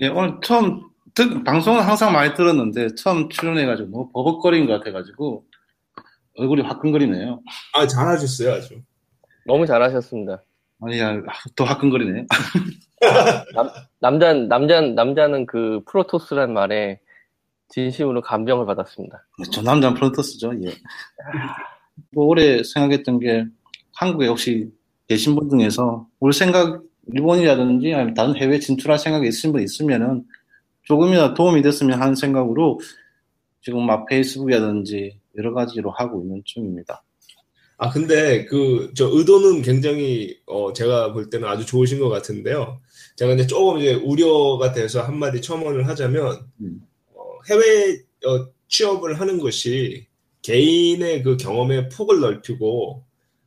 예, 0.00 0.08
오늘 0.08 0.38
처음, 0.42 0.82
듣, 1.14 1.44
방송은 1.44 1.80
항상 1.80 2.12
많이 2.12 2.34
들었는데, 2.34 2.96
처음 2.96 3.28
출연해가지고 3.28 3.88
너무 3.90 4.10
버벅거린 4.12 4.66
것 4.66 4.78
같아가지고, 4.78 5.44
얼굴이 6.38 6.62
화끈거리네요. 6.62 7.40
아 7.72 7.86
잘하셨어요 7.86 8.52
아주. 8.52 8.82
너무 9.46 9.64
잘하셨습니다. 9.64 10.42
아니, 10.82 10.98
야, 10.98 11.22
또 11.54 11.64
화끈거리네. 11.64 12.26
남자, 14.00 14.34
남자, 14.34 14.80
남자는 14.80 15.46
그 15.46 15.80
프로토스란 15.86 16.52
말에 16.52 17.00
진심으로 17.68 18.22
감명을 18.22 18.66
받았습니다. 18.66 19.24
저 19.52 19.62
남자는 19.62 19.94
프로토스죠, 19.94 20.52
예. 20.64 20.74
뭐 22.12 22.26
올해 22.26 22.62
생각했던 22.62 23.20
게, 23.20 23.44
한국에 23.92 24.26
혹시 24.26 24.70
계신 25.08 25.34
분 25.34 25.48
중에서, 25.48 26.06
올 26.20 26.32
생각, 26.32 26.82
일본이라든지, 27.12 27.94
아니면 27.94 28.14
다른 28.14 28.36
해외 28.36 28.58
진출할 28.58 28.98
생각이 28.98 29.28
있으신 29.28 29.52
분 29.52 29.62
있으면은, 29.62 30.24
조금이나 30.82 31.34
도움이 31.34 31.62
됐으면 31.62 32.00
하는 32.00 32.14
생각으로 32.14 32.80
지금 33.60 33.84
막 33.84 34.06
페이스북이라든지 34.06 35.18
여러 35.36 35.52
가지로 35.52 35.90
하고 35.90 36.22
있는 36.22 36.42
중입니다. 36.44 37.02
아, 37.78 37.90
근데 37.90 38.44
그, 38.46 38.92
저 38.94 39.08
의도는 39.08 39.62
굉장히, 39.62 40.38
어, 40.46 40.72
제가 40.72 41.12
볼 41.12 41.28
때는 41.28 41.46
아주 41.46 41.66
좋으신 41.66 41.98
것 41.98 42.08
같은데요. 42.08 42.80
제가 43.16 43.34
이제 43.34 43.46
조금 43.46 43.78
이제 43.78 43.94
우려가 43.94 44.72
돼서 44.72 45.02
한마디 45.02 45.40
첨언을 45.40 45.86
하자면, 45.88 46.46
음. 46.60 46.80
어, 47.14 47.22
해외 47.50 47.98
어, 48.24 48.48
취업을 48.68 49.20
하는 49.20 49.38
것이 49.38 50.06
개인의 50.46 51.22
그 51.24 51.36
경험의 51.36 51.88
폭을 51.88 52.20
넓히고, 52.20 53.04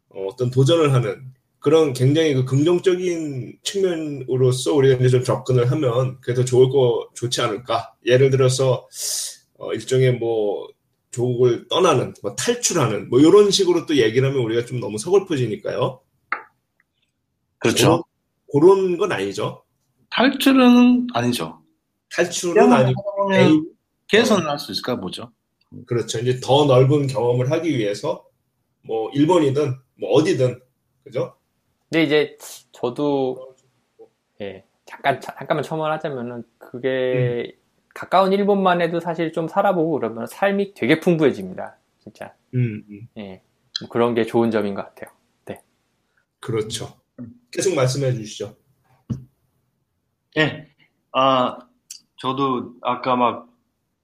어, 0.10 0.26
어떤 0.28 0.52
도전을 0.52 0.94
하는 0.94 1.32
그런 1.60 1.94
굉장히 1.94 2.34
그 2.34 2.44
긍정적인 2.46 3.60
측면으로서 3.64 4.74
우리가 4.74 4.96
이제 4.96 5.10
좀 5.10 5.24
접근을 5.24 5.72
하면 5.72 6.20
그게 6.22 6.34
더 6.34 6.44
좋을 6.44 6.70
거, 6.70 7.08
좋지 7.16 7.42
않을까. 7.42 7.94
예를 8.06 8.30
들어서, 8.30 8.88
어, 9.58 9.74
일종의 9.74 10.14
뭐, 10.20 10.68
조국을 11.12 11.68
떠나는, 11.70 12.14
뭐 12.22 12.36
탈출하는, 12.36 13.10
뭐 13.10 13.20
이런 13.20 13.50
식으로 13.50 13.86
또 13.86 13.96
얘기를 13.98 14.30
하면 14.30 14.44
우리가 14.44 14.66
좀 14.66 14.80
너무 14.80 14.98
서글퍼지니까요. 14.98 16.02
그렇죠. 17.60 18.04
그런, 18.52 18.78
그런 18.88 18.98
건 18.98 19.12
아니죠. 19.14 19.64
탈출은 20.12 21.08
아니죠. 21.14 21.62
탈출은 22.14 22.74
아니고, 22.74 23.02
개선을 24.08 24.50
할 24.50 24.60
수 24.60 24.72
있을까 24.72 25.00
보죠. 25.00 25.32
그렇죠. 25.86 26.20
이제 26.20 26.40
더 26.40 26.66
넓은 26.66 27.08
경험을 27.08 27.52
하기 27.52 27.78
위해서, 27.78 28.26
뭐, 28.84 29.10
일본이든, 29.12 29.76
뭐, 30.00 30.10
어디든, 30.12 30.60
그죠? 31.04 31.36
근데 31.90 32.04
이제 32.04 32.38
저도 32.72 33.56
예 34.42 34.64
잠깐 34.86 35.20
잠깐만 35.20 35.64
첨언하자면은 35.64 36.44
그게 36.60 37.58
가까운 37.96 38.32
일본만 38.32 38.80
해도 38.82 39.00
사실 39.00 39.34
좀 39.34 39.48
살아보고 39.48 39.94
그러면 39.94 40.28
삶이 40.28 40.76
되게 40.76 41.00
풍부해집니다. 41.00 41.78
진짜 42.00 42.36
음, 42.54 42.84
음, 42.90 43.08
예 43.18 43.42
뭐 43.82 43.90
그런 43.90 44.14
게 44.14 44.26
좋은 44.26 44.52
점인 44.52 44.76
것 44.76 44.84
같아요. 44.84 45.16
그렇죠. 46.42 46.98
계속 47.52 47.76
말씀해 47.76 48.14
주시죠. 48.14 48.56
예. 50.38 50.68
아, 51.12 51.58
저도 52.18 52.76
아까 52.82 53.16
막, 53.18 53.50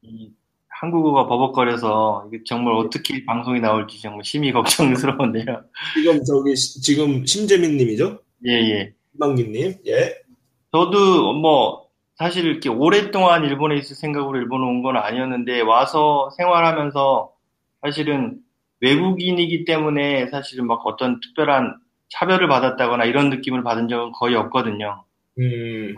이 0.02 0.34
한국어가 0.80 1.28
버벅거려서 1.28 2.28
이게 2.32 2.44
정말 2.46 2.74
어떻게 2.76 3.24
방송이 3.26 3.60
나올지 3.62 4.02
정말 4.02 4.24
심히 4.24 4.52
걱정스러운데요. 4.52 5.64
지금 5.96 6.24
저기, 6.24 6.56
시- 6.56 6.82
지금 6.82 7.26
심재민 7.26 7.78
님이죠? 7.78 8.20
예, 8.46 8.52
예. 8.72 8.94
예. 9.88 10.16
저도 10.72 11.34
뭐, 11.34 11.88
사실 12.16 12.46
이렇게 12.46 12.70
오랫동안 12.70 13.44
일본에 13.46 13.76
있을 13.78 13.96
생각으로 13.96 14.38
일본 14.40 14.62
온 14.64 14.84
건 14.84 14.98
아니었는데, 14.98 15.62
와서 15.62 16.30
생활하면서 16.38 17.32
사실은 17.82 18.40
외국인이기 18.82 19.66
때문에 19.66 20.28
사실은 20.28 20.68
막 20.68 20.86
어떤 20.86 21.20
특별한 21.22 21.78
차별을 22.10 22.48
받았다거나 22.48 23.06
이런 23.06 23.30
느낌을 23.30 23.64
받은 23.64 23.88
적은 23.88 24.12
거의 24.14 24.36
없거든요. 24.36 25.04
음, 25.40 25.96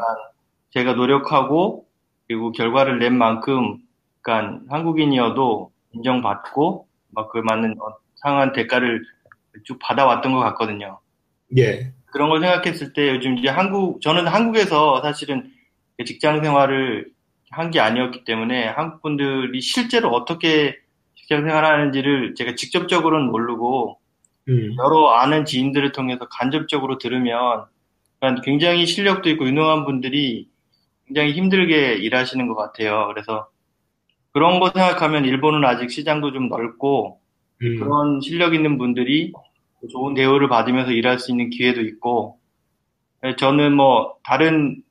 제가 0.71 0.93
노력하고 0.93 1.85
그리고 2.27 2.51
결과를 2.51 2.99
낸 2.99 3.17
만큼 3.17 3.77
그러니까 4.27 4.61
한국인이어도 4.69 5.71
인정받고 5.93 6.87
막 7.11 7.29
그 7.31 7.39
맞는 7.39 7.75
어- 7.81 7.97
상한 8.15 8.51
대가를 8.53 9.03
쭉 9.65 9.79
받아왔던 9.79 10.33
것 10.33 10.39
같거든요. 10.39 10.99
예. 11.57 11.93
그런 12.11 12.29
걸 12.29 12.41
생각했을 12.41 12.93
때 12.93 13.09
요즘 13.15 13.37
이제 13.37 13.49
한국 13.49 14.01
저는 14.01 14.27
한국에서 14.27 15.01
사실은 15.01 15.51
직장 16.05 16.43
생활을 16.43 17.11
한 17.51 17.71
게 17.71 17.79
아니었기 17.79 18.25
때문에 18.25 18.67
한국 18.67 19.01
분들이 19.01 19.61
실제로 19.61 20.09
어떻게 20.11 20.77
직장 21.15 21.43
생활하는지를 21.47 22.35
제가 22.35 22.55
직접적으로는 22.55 23.27
모르고 23.31 23.99
음, 24.49 24.75
여러 24.79 25.11
아는 25.11 25.45
지인들을 25.45 25.91
통해서 25.93 26.27
간접적으로 26.29 26.97
들으면 26.99 27.65
그러니까 28.19 28.41
굉장히 28.43 28.85
실력도 28.85 29.29
있고 29.31 29.47
유능한 29.47 29.85
분들이 29.85 30.49
굉장히 31.07 31.33
힘들게 31.33 31.95
일하시는 31.95 32.47
것 32.47 32.55
같아요. 32.55 33.07
그래서 33.07 33.49
그런 34.37 34.59
거 34.59 34.67
생각하면 34.75 35.25
일본은 35.25 35.65
아직 35.65 35.89
시장도 35.89 36.31
좀 36.33 36.49
넓고 36.49 37.19
음, 37.63 37.79
그런 37.79 38.21
실력 38.21 38.53
있는 38.53 38.77
분들이 38.77 39.33
좋은 39.91 40.13
대우를 40.13 40.47
받으면서 40.49 40.91
일할 40.91 41.19
수 41.19 41.31
있는 41.31 41.49
기회도 41.49 41.81
있고 41.81 42.39
예, 43.25 43.35
저는 43.35 43.75
뭐 43.75 44.15
다른 44.23 44.83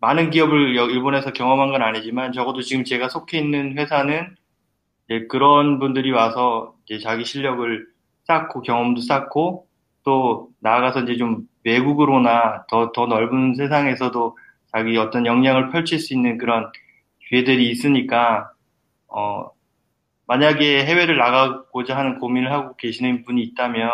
많은 0.00 0.30
기업을 0.30 0.76
여- 0.76 0.88
일본에서 0.88 1.32
경험한 1.32 1.70
건 1.72 1.82
아니지만 1.82 2.32
적어도 2.32 2.62
지금 2.62 2.84
제가 2.84 3.08
속해 3.08 3.38
있는 3.38 3.78
회사는 3.78 4.34
그런 5.28 5.78
분들이 5.78 6.10
와서 6.10 6.74
이제 6.86 6.98
자기 6.98 7.24
실력을 7.24 7.86
쌓고 8.24 8.62
경험도 8.62 9.02
쌓고 9.02 9.66
또 10.04 10.50
나아가서 10.60 11.02
이제 11.02 11.16
좀 11.16 11.48
외국으로나 11.64 12.66
더, 12.68 12.92
더 12.92 13.06
넓은 13.06 13.54
세상에서도 13.54 14.36
자기 14.72 14.96
어떤 14.96 15.26
역량을 15.26 15.70
펼칠 15.70 15.98
수 15.98 16.14
있는 16.14 16.38
그런 16.38 16.70
기회들이 17.28 17.70
있으니까 17.70 18.50
어, 19.16 19.50
만약에 20.26 20.84
해외를 20.84 21.16
나가고자 21.18 21.96
하는 21.96 22.18
고민을 22.18 22.50
하고 22.52 22.74
계시는 22.76 23.24
분이 23.24 23.42
있다면 23.42 23.90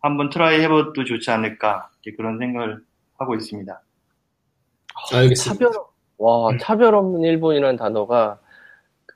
한번 0.00 0.30
try 0.30 0.60
해봐도 0.60 1.04
좋지 1.04 1.30
않을까 1.30 1.90
그런 2.16 2.38
생각을 2.38 2.80
하고 3.18 3.34
있습니다. 3.34 3.80
알겠습니다. 5.12 5.66
차별, 5.66 5.82
와, 6.18 6.50
음. 6.50 6.58
차별 6.58 6.94
없는 6.94 7.22
일본이라는 7.22 7.76
단어가 7.76 8.38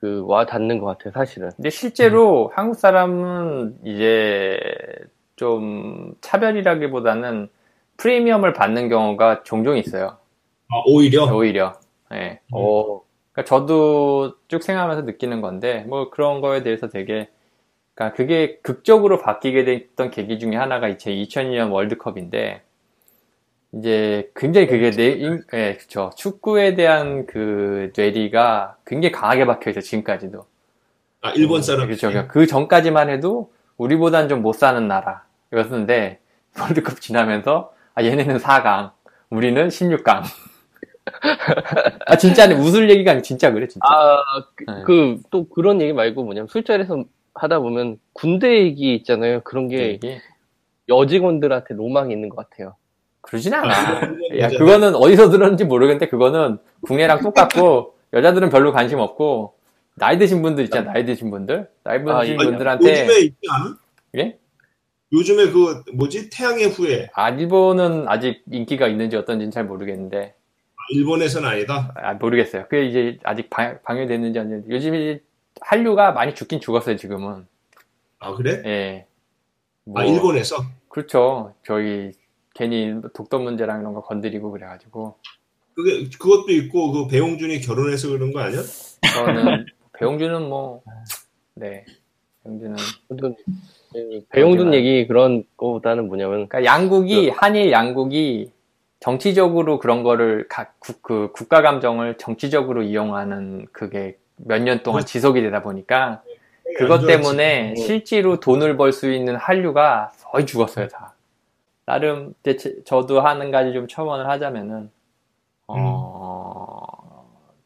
그 0.01 0.25
와 0.27 0.47
닿는 0.47 0.79
것 0.79 0.87
같아요, 0.87 1.13
사실은. 1.13 1.51
근데 1.57 1.69
실제로 1.71 2.51
한국 2.55 2.75
사람은 2.75 3.79
이제 3.85 4.59
좀 5.37 6.15
차별이라기보다는 6.23 7.49
프리미엄을 7.99 8.55
받는 8.55 8.89
경우가 8.89 9.43
종종 9.43 9.77
있어요. 9.77 10.17
아, 10.69 10.83
오히려? 10.87 11.25
오히려. 11.35 11.75
예. 12.15 12.41
음. 12.47 12.53
어, 12.53 13.03
그러니까 13.41 13.45
저도 13.45 14.35
쭉 14.49 14.63
생각하면서 14.63 15.03
느끼는 15.03 15.41
건데 15.41 15.85
뭐 15.89 16.11
그런 16.11 16.41
거에 16.41 16.63
대해서 16.63 16.89
되게 16.89 17.29
그러니까 17.95 18.17
그게 18.17 18.59
극적으로 18.63 19.19
바뀌게 19.21 19.65
됐던 19.65 20.11
계기 20.11 20.39
중에 20.39 20.57
하나가 20.57 20.97
제 20.99 21.13
2002년 21.13 21.71
월드컵인데 21.73 22.63
이제 23.75 24.31
굉장히 24.35 24.67
그게 24.67 24.91
내, 24.91 25.11
인- 25.13 25.45
예, 25.55 25.77
그쵸. 25.79 26.11
축구에 26.17 26.75
대한 26.75 27.27
그 27.27 27.93
뇌리가 27.97 28.77
굉장히 28.87 29.13
강하게 29.13 29.47
박혀 29.47 29.71
있어 29.71 29.81
지금까지도. 29.81 30.45
아, 31.23 31.31
일본 31.33 31.63
사람. 31.63 31.87
그렇죠. 31.87 32.27
그 32.29 32.47
전까지만 32.47 33.11
해도 33.11 33.53
우리보단 33.77 34.29
좀 34.29 34.43
못 34.43 34.55
사는 34.55 34.89
나라였는데 34.89 36.19
월드컵 36.61 37.01
지나면서 37.01 37.73
아 37.95 38.03
얘네는 38.05 38.39
4강, 38.39 38.93
우리는 39.31 39.69
16강. 39.69 40.23
아 42.07 42.17
진짜 42.17 42.47
웃을 42.55 42.91
얘기가 42.91 43.13
아니고 43.13 43.23
진짜 43.23 43.51
그래 43.53 43.67
진짜. 43.67 43.87
아, 43.89 44.17
네. 44.67 44.83
그, 44.85 45.21
또 45.31 45.49
그런 45.49 45.81
얘기 45.81 45.93
말고 45.93 46.25
뭐냐면 46.25 46.49
술자리에서 46.49 47.05
하다 47.35 47.61
보면 47.61 47.99
군대 48.13 48.63
얘기 48.65 48.95
있잖아요. 48.97 49.41
그런 49.43 49.69
게 49.69 49.89
얘기. 49.89 50.19
여직원들한테 50.89 51.75
로망이 51.75 52.13
있는 52.13 52.29
것 52.29 52.37
같아요. 52.37 52.77
그러진 53.23 53.55
않아. 53.55 53.73
아, 53.73 54.13
야 54.39 54.49
그거는 54.49 54.95
어디서 54.95 55.31
들었는지 55.31 55.65
모르겠는데 55.65 56.09
그거는 56.09 56.59
국내랑 56.83 57.21
똑같고 57.21 57.95
여자들은 58.13 58.51
별로 58.51 58.73
관심 58.73 58.99
없고 58.99 59.55
나이 59.95 60.19
드신 60.19 60.43
분들 60.43 60.65
있잖아 60.65 60.93
나이 60.93 61.05
드신 61.05 61.31
분들 61.31 61.69
나이 61.85 61.99
드신 61.99 62.11
아, 62.11 62.25
이- 62.25 62.37
분들한테 62.37 63.03
요즘에 63.03 63.21
있지 63.21 63.39
않아? 63.49 63.77
예? 64.17 64.39
요즘에 65.13 65.51
그, 65.51 65.83
뭐지? 65.93 66.31
태양의 66.31 66.67
후예. 66.69 67.11
아 67.15 67.31
일본은 67.31 68.09
아직 68.09 68.43
인기가 68.51 68.89
있는지 68.89 69.17
어떤지는 69.17 69.51
잘 69.51 69.65
모르겠는데 69.65 70.35
일본에서는 70.91 71.49
아니다. 71.49 71.93
아, 71.97 72.15
모르겠어요. 72.15 72.65
그게 72.69 72.87
이제 72.87 73.19
아직 73.23 73.49
방, 73.49 73.79
방영됐는지 73.83 74.39
안 74.39 74.49
됐는지. 74.49 74.71
요즘 74.71 74.95
이제 74.95 75.23
한류가 75.61 76.13
많이 76.13 76.35
죽긴 76.35 76.61
죽었어요, 76.61 76.97
지금은. 76.97 77.47
아, 78.19 78.35
그래? 78.35 78.63
예. 78.67 79.07
뭐, 79.85 80.01
아, 80.01 80.05
일본에서? 80.05 80.57
그렇죠. 80.89 81.55
저희 81.65 82.13
괜히 82.55 82.95
독도 83.15 83.39
문제랑 83.39 83.81
이런 83.81 83.95
거 83.95 84.03
건드리고 84.03 84.51
그래가지고. 84.51 85.17
그게, 85.75 86.09
그것도 86.19 86.51
있고, 86.53 86.93
그 86.93 87.09
배용준이 87.09 87.61
결혼해서 87.61 88.09
그런 88.11 88.33
거 88.33 88.41
아니야? 88.41 88.61
저는, 89.15 89.67
배용준은 89.99 90.49
뭐, 90.49 90.83
네. 91.55 91.85
배용준은. 92.45 92.77
그 93.93 94.25
배용준 94.31 94.75
얘기 94.75 95.07
그런 95.07 95.45
거보다는 95.57 96.09
뭐냐면, 96.09 96.49
그러니까 96.49 96.65
양국이, 96.65 97.31
한일 97.31 97.71
양국이 97.71 98.53
정치적으로 99.01 99.79
그런 99.79 100.03
거를 100.03 100.47
각, 100.49 100.75
국, 100.79 101.03
그 101.03 101.33
국가 101.33 101.63
감정을 101.63 102.19
정치적으로 102.19 102.83
이용하는 102.83 103.67
그게 103.73 104.19
몇 104.37 104.59
년 104.63 104.83
동안 104.83 105.01
그렇지. 105.01 105.13
지속이 105.15 105.41
되다 105.43 105.63
보니까 105.63 106.23
그것 106.79 106.95
안 106.95 107.01
좋았지. 107.01 107.07
때문에 107.07 107.75
실제로 107.77 108.41
돈을 108.41 108.77
벌 108.77 108.93
수 108.93 109.11
있는 109.11 109.37
한류가 109.37 110.13
거의 110.25 110.47
죽었어요, 110.47 110.89
다. 110.89 111.15
나름, 111.87 112.35
저도 112.85 113.21
한 113.21 113.51
가지 113.51 113.73
좀 113.73 113.89
첨언을 113.89 114.29
하자면은, 114.29 114.91
어, 115.67 116.87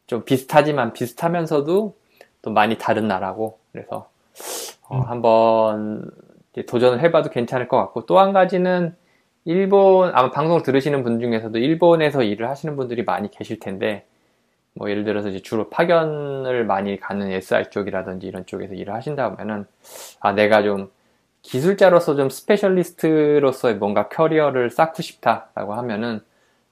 좀 0.07 0.23
비슷하지만 0.25 0.93
비슷하면서도 0.93 1.95
또 2.41 2.51
많이 2.51 2.77
다른 2.77 3.07
나라고 3.07 3.59
그래서 3.71 4.09
어, 4.87 4.97
음. 4.97 5.01
한번 5.01 6.11
도전을 6.67 7.01
해봐도 7.01 7.29
괜찮을 7.29 7.67
것 7.67 7.77
같고 7.77 8.05
또 8.05 8.19
한 8.19 8.33
가지는 8.33 8.95
일본 9.45 10.11
아마 10.15 10.31
방송을 10.31 10.63
들으시는 10.63 11.03
분 11.03 11.19
중에서도 11.19 11.57
일본에서 11.57 12.23
일을 12.23 12.49
하시는 12.49 12.75
분들이 12.75 13.03
많이 13.03 13.29
계실 13.29 13.59
텐데 13.59 14.05
뭐 14.73 14.89
예를 14.89 15.03
들어서 15.05 15.29
이제 15.29 15.41
주로 15.41 15.69
파견을 15.69 16.65
많이 16.65 16.99
가는 16.99 17.31
SI 17.31 17.69
쪽이라든지 17.71 18.27
이런 18.27 18.45
쪽에서 18.45 18.73
일을 18.73 18.93
하신다 18.93 19.31
보면은 19.31 19.65
아 20.19 20.33
내가 20.33 20.63
좀 20.63 20.91
기술자로서 21.43 22.15
좀 22.15 22.29
스페셜리스트로서의 22.29 23.75
뭔가 23.75 24.09
커리어를 24.09 24.69
쌓고 24.71 25.01
싶다라고 25.03 25.75
하면은 25.75 26.21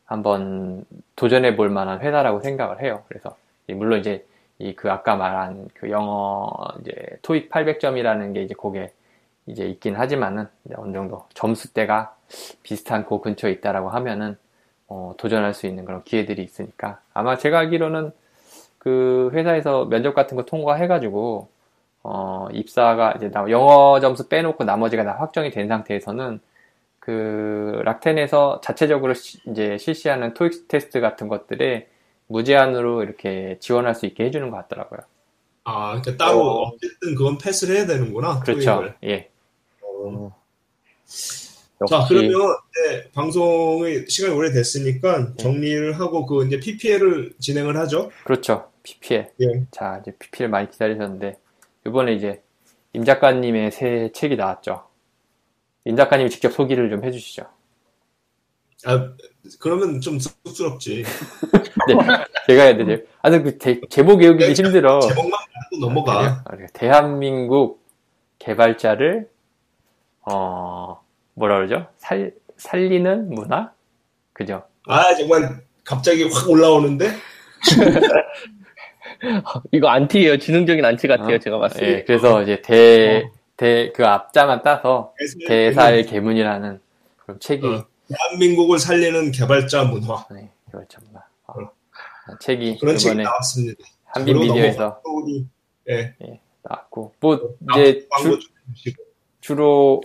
한번 0.05 0.85
도전해 1.15 1.55
볼 1.55 1.69
만한 1.69 2.01
회사라고 2.01 2.41
생각을 2.41 2.81
해요. 2.81 3.03
그래서 3.07 3.35
이 3.67 3.73
물론 3.73 3.99
이제 3.99 4.25
이 4.59 4.73
그 4.75 4.91
아까 4.91 5.15
말한 5.15 5.69
그 5.73 5.89
영어 5.91 6.49
이제 6.81 6.93
토익 7.23 7.49
800점이라는 7.49 8.33
게 8.33 8.43
이제 8.43 8.55
그게 8.59 8.91
이제 9.47 9.65
있긴 9.67 9.95
하지만은 9.95 10.47
어느 10.75 10.93
정도 10.93 11.25
점수대가 11.33 12.15
비슷한 12.63 13.05
그 13.05 13.19
근처에 13.19 13.51
있다라고 13.51 13.89
하면은 13.89 14.37
어, 14.87 15.13
도전할 15.17 15.53
수 15.53 15.67
있는 15.67 15.85
그런 15.85 16.03
기회들이 16.03 16.43
있으니까 16.43 16.99
아마 17.13 17.37
제가 17.37 17.59
알기로는 17.59 18.11
그 18.77 19.29
회사에서 19.33 19.85
면접 19.85 20.13
같은 20.13 20.35
거 20.37 20.43
통과해가지고 20.45 21.49
어, 22.03 22.47
입사가 22.51 23.13
이제 23.17 23.31
나- 23.31 23.49
영어 23.49 23.99
점수 24.01 24.27
빼놓고 24.27 24.63
나머지가 24.65 25.03
다 25.05 25.15
확정이 25.19 25.51
된 25.51 25.67
상태에서는 25.69 26.39
그 26.99 27.81
락텐에서 27.85 28.61
자체적으로 28.61 29.13
시- 29.13 29.39
이제 29.49 29.77
실시하는 29.77 30.33
토익 30.33 30.67
테스트 30.67 31.01
같은 31.01 31.27
것들에 31.27 31.89
무제한으로 32.27 33.03
이렇게 33.03 33.57
지원할 33.59 33.95
수 33.95 34.05
있게 34.05 34.25
해주는 34.25 34.49
것 34.49 34.57
같더라고요. 34.57 34.99
아, 35.65 35.99
그러니까 36.01 36.25
따로 36.25 36.39
어. 36.41 36.67
어. 36.69 36.71
쨌든 36.81 37.15
그건 37.15 37.37
패스를 37.37 37.75
해야 37.77 37.85
되는구나. 37.85 38.39
그렇죠. 38.41 38.75
토익을. 38.75 38.95
예. 39.05 39.29
어. 39.81 40.35
역시 41.83 41.91
자, 41.93 42.05
그러면 42.07 42.31
이제 42.71 43.09
방송의 43.13 44.05
시간이 44.07 44.33
오래 44.35 44.51
됐으니까 44.51 45.35
정리를 45.37 45.99
하고 45.99 46.25
그 46.25 46.45
이제 46.45 46.59
PPL을 46.59 47.33
진행을 47.39 47.77
하죠. 47.77 48.09
그렇죠. 48.23 48.69
PPL. 48.83 49.31
예. 49.41 49.47
자, 49.71 49.99
이제 50.01 50.13
PPL 50.17 50.49
많이 50.49 50.69
기다리셨는데, 50.69 51.37
이번에 51.87 52.13
이제 52.13 52.41
임 52.93 53.03
작가님의 53.05 53.71
새 53.71 54.11
책이 54.13 54.35
나왔죠. 54.35 54.83
임 55.85 55.95
작가님이 55.95 56.29
직접 56.29 56.51
소개를 56.51 56.89
좀 56.89 57.03
해주시죠. 57.03 57.43
아, 58.85 59.13
그러면 59.59 60.01
좀 60.01 60.19
쑥스럽지. 60.19 61.03
네, 61.87 61.95
제가 62.47 62.63
해야 62.63 62.75
되죠. 62.77 63.03
아, 63.21 63.29
그 63.29 63.57
대- 63.57 63.79
제목 63.89 64.19
외우기 64.19 64.53
힘들어. 64.53 64.99
제목만 64.99 65.31
하고 65.31 65.77
넘어가. 65.79 66.43
아, 66.45 66.51
그래요? 66.51 66.67
대한민국 66.73 67.81
개발자를, 68.39 69.29
어, 70.29 71.01
뭐라 71.35 71.57
그러죠? 71.57 71.87
살, 71.97 72.33
살리는 72.57 73.29
문화? 73.29 73.71
그죠? 74.33 74.63
아, 74.87 75.13
정말 75.15 75.63
갑자기 75.83 76.23
확 76.23 76.49
올라오는데? 76.49 77.11
이거 79.71 79.87
안티예요. 79.87 80.37
지능적인 80.37 80.83
안티 80.83 81.07
같아요. 81.07 81.35
어? 81.35 81.39
제가 81.39 81.57
봤을 81.57 81.79
때. 81.79 81.87
예, 81.87 82.03
그래서 82.03 82.41
이제 82.43 82.61
대, 82.61 83.29
대, 83.57 83.91
그 83.93 84.05
앞자만 84.05 84.63
따서 84.63 85.13
대살 85.47 85.47
대살 85.47 86.03
개문이라는 86.03 86.79
그런 87.17 87.39
책이 87.39 87.67
어. 87.67 87.87
대한민국을 88.07 88.79
살리는 88.79 89.31
개발자 89.31 89.85
문화. 89.85 90.25
네, 90.31 90.49
개발자 90.71 90.99
문화. 91.07 91.21
어, 91.47 92.37
책이 92.39 92.79
그런 92.79 92.97
책이 92.97 93.11
이번에 93.11 93.23
나왔습니다. 93.23 93.83
한빛 94.05 94.35
미디어에서 94.35 94.79
넘어가고 94.79 95.23
우리, 95.23 95.45
예. 95.89 96.15
나왔고, 96.63 97.13
뭐, 97.19 97.55
아, 97.69 97.79
이제 97.79 98.07
주. 98.21 98.39
주로 99.41 100.01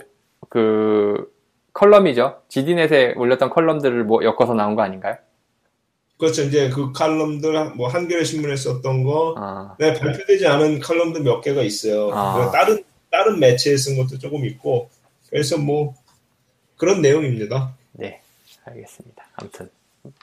그 0.47 1.31
컬럼이죠. 1.73 2.41
지디넷에 2.47 3.13
올렸던 3.17 3.49
컬럼들을 3.49 4.03
뭐 4.05 4.23
엮어서 4.23 4.53
나온 4.53 4.75
거 4.75 4.81
아닌가요? 4.81 5.17
그렇죠. 6.17 6.43
이제 6.43 6.69
그 6.69 6.91
칼럼들, 6.91 7.75
뭐, 7.75 7.87
한겨레 7.87 8.25
신문에 8.25 8.57
썼던 8.57 9.03
거, 9.03 9.35
아, 9.37 9.75
네, 9.79 9.93
발표되지 9.93 10.47
않은 10.47 10.79
칼럼들 10.79 11.21
몇 11.23 11.39
개가 11.39 11.61
있어요. 11.61 12.11
아. 12.11 12.51
다른, 12.51 12.83
다른 13.09 13.39
매체에 13.39 13.77
쓴 13.77 13.95
것도 13.95 14.19
조금 14.19 14.43
있고, 14.45 14.89
그래서 15.29 15.57
뭐, 15.57 15.93
그런 16.75 17.01
내용입니다. 17.01 17.73
네, 17.93 18.21
알겠습니다. 18.65 19.27
아무튼 19.35 19.69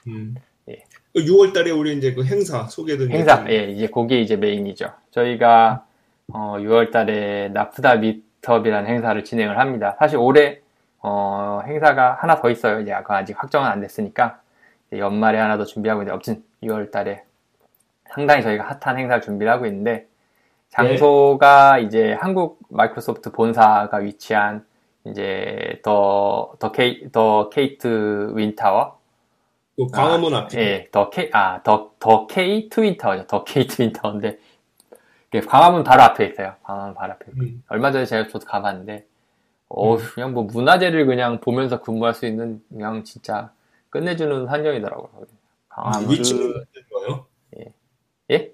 음. 0.06 0.34
예. 0.68 0.84
6월 1.14 1.54
달에 1.54 1.70
우리 1.70 1.96
이제 1.96 2.12
그 2.12 2.24
행사 2.26 2.66
소개도 2.66 3.08
행사, 3.08 3.38
좀- 3.38 3.50
예, 3.50 3.70
이제 3.70 3.86
그게 3.86 4.20
이제 4.20 4.36
메인이죠. 4.36 4.92
저희가 5.12 5.86
어, 6.28 6.56
6월 6.58 6.90
달에 6.92 7.48
나프다 7.50 8.00
미트업이라는 8.46 8.88
행사를 8.88 9.22
진행을 9.22 9.58
합니다. 9.58 9.96
사실 9.98 10.18
올해 10.18 10.60
어, 11.00 11.60
행사가 11.66 12.18
하나 12.20 12.36
더 12.36 12.50
있어요. 12.50 12.80
이제 12.80 12.92
아직 12.92 13.40
확정은 13.40 13.68
안 13.68 13.80
됐으니까 13.80 14.40
연말에 14.92 15.38
하나 15.38 15.58
더 15.58 15.64
준비하고 15.64 16.02
있는데 16.02 16.12
아무튼 16.12 16.44
6월 16.62 16.90
달에 16.90 17.24
상당히 18.08 18.42
저희가 18.42 18.78
핫한 18.80 18.98
행사를 18.98 19.20
준비를 19.20 19.52
하고 19.52 19.66
있는데 19.66 20.06
장소가 20.70 21.78
이제 21.78 22.12
한국 22.14 22.60
마이크로소프트 22.70 23.32
본사가 23.32 23.96
위치한 23.98 24.64
이제 25.04 25.80
더, 25.82 26.54
더 26.58 26.72
케이, 26.72 27.10
더 27.12 27.48
케이트 27.50 28.32
윈타워 28.34 28.96
그 29.76 29.86
광화문 29.88 30.34
앞에. 30.34 30.58
예, 30.58 30.88
더 30.90 31.10
K, 31.10 31.28
아, 31.34 31.62
더, 31.62 31.90
더 31.98 32.26
K 32.26 32.70
트윈타워죠. 32.70 33.26
더 33.26 33.44
K 33.44 33.66
트윈타워인데, 33.66 34.38
광화문 35.40 35.84
바로 35.84 36.02
앞에 36.02 36.26
있어요. 36.26 36.54
광화문 36.62 36.94
바로 36.94 37.12
앞에. 37.14 37.26
음. 37.40 37.62
얼마 37.68 37.90
전에 37.92 38.04
제가 38.06 38.28
저도 38.28 38.46
가봤는데, 38.46 39.06
어 39.68 39.96
그냥 39.96 40.32
뭐 40.32 40.44
문화재를 40.44 41.06
그냥 41.06 41.40
보면서 41.40 41.80
근무할 41.82 42.14
수 42.14 42.26
있는, 42.26 42.62
그냥 42.68 43.04
진짜 43.04 43.52
끝내주는 43.90 44.46
환경이더라고요. 44.46 45.26
광화문. 45.68 46.10
위치는 46.10 46.50
어떤가요? 46.50 47.26
예? 48.30 48.52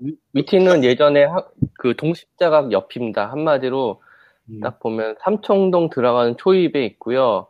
위- 0.00 0.16
위티는 0.32 0.82
예전에 0.84 1.24
하- 1.24 1.46
그 1.74 1.94
동십자가 1.96 2.70
옆입니다. 2.72 3.30
한마디로 3.30 4.02
음. 4.50 4.60
딱 4.60 4.80
보면 4.80 5.16
삼청동 5.20 5.90
들어가는 5.90 6.36
초입에 6.38 6.84
있고요. 6.86 7.46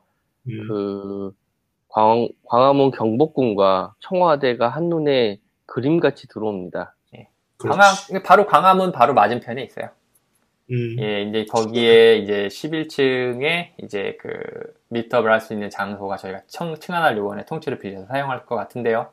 음. 0.48 0.68
그 0.68 1.32
광, 1.88 2.28
광화문 2.44 2.90
경복궁과 2.90 3.94
청와대가 4.00 4.68
한눈에 4.68 5.38
그림같이 5.66 6.28
들어옵니다. 6.28 6.94
그렇지. 7.62 7.78
광화, 7.78 8.22
바로 8.24 8.46
광화문 8.46 8.92
바로 8.92 9.14
맞은편에 9.14 9.62
있어요. 9.62 9.88
음. 10.70 10.96
예, 11.00 11.22
이제 11.22 11.44
거기에 11.50 12.16
이제 12.16 12.48
11층에 12.48 13.70
이제 13.78 14.16
그 14.20 14.28
미트업을 14.88 15.30
할 15.30 15.40
수 15.40 15.52
있는 15.52 15.70
장소가 15.70 16.16
저희가 16.16 16.42
청, 16.46 16.74
층하나를 16.78 17.18
요번에 17.18 17.44
통째로 17.44 17.78
빌려서 17.78 18.06
사용할 18.06 18.46
것 18.46 18.56
같은데요. 18.56 19.10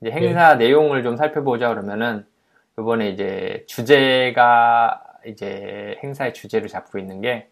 이제 0.00 0.10
행사 0.10 0.54
내용을 0.56 1.02
좀 1.02 1.16
살펴보자 1.16 1.68
그러면은 1.68 2.26
요번에 2.78 3.10
이제 3.10 3.64
주제가 3.68 5.02
이제 5.26 5.96
행사의 6.02 6.34
주제를 6.34 6.68
잡고 6.68 6.98
있는 6.98 7.20
게 7.20 7.48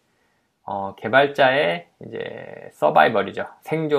어, 0.63 0.95
개발자의 0.95 1.87
이제 2.05 2.69
서바이벌이죠. 2.73 3.45
생존 3.61 3.97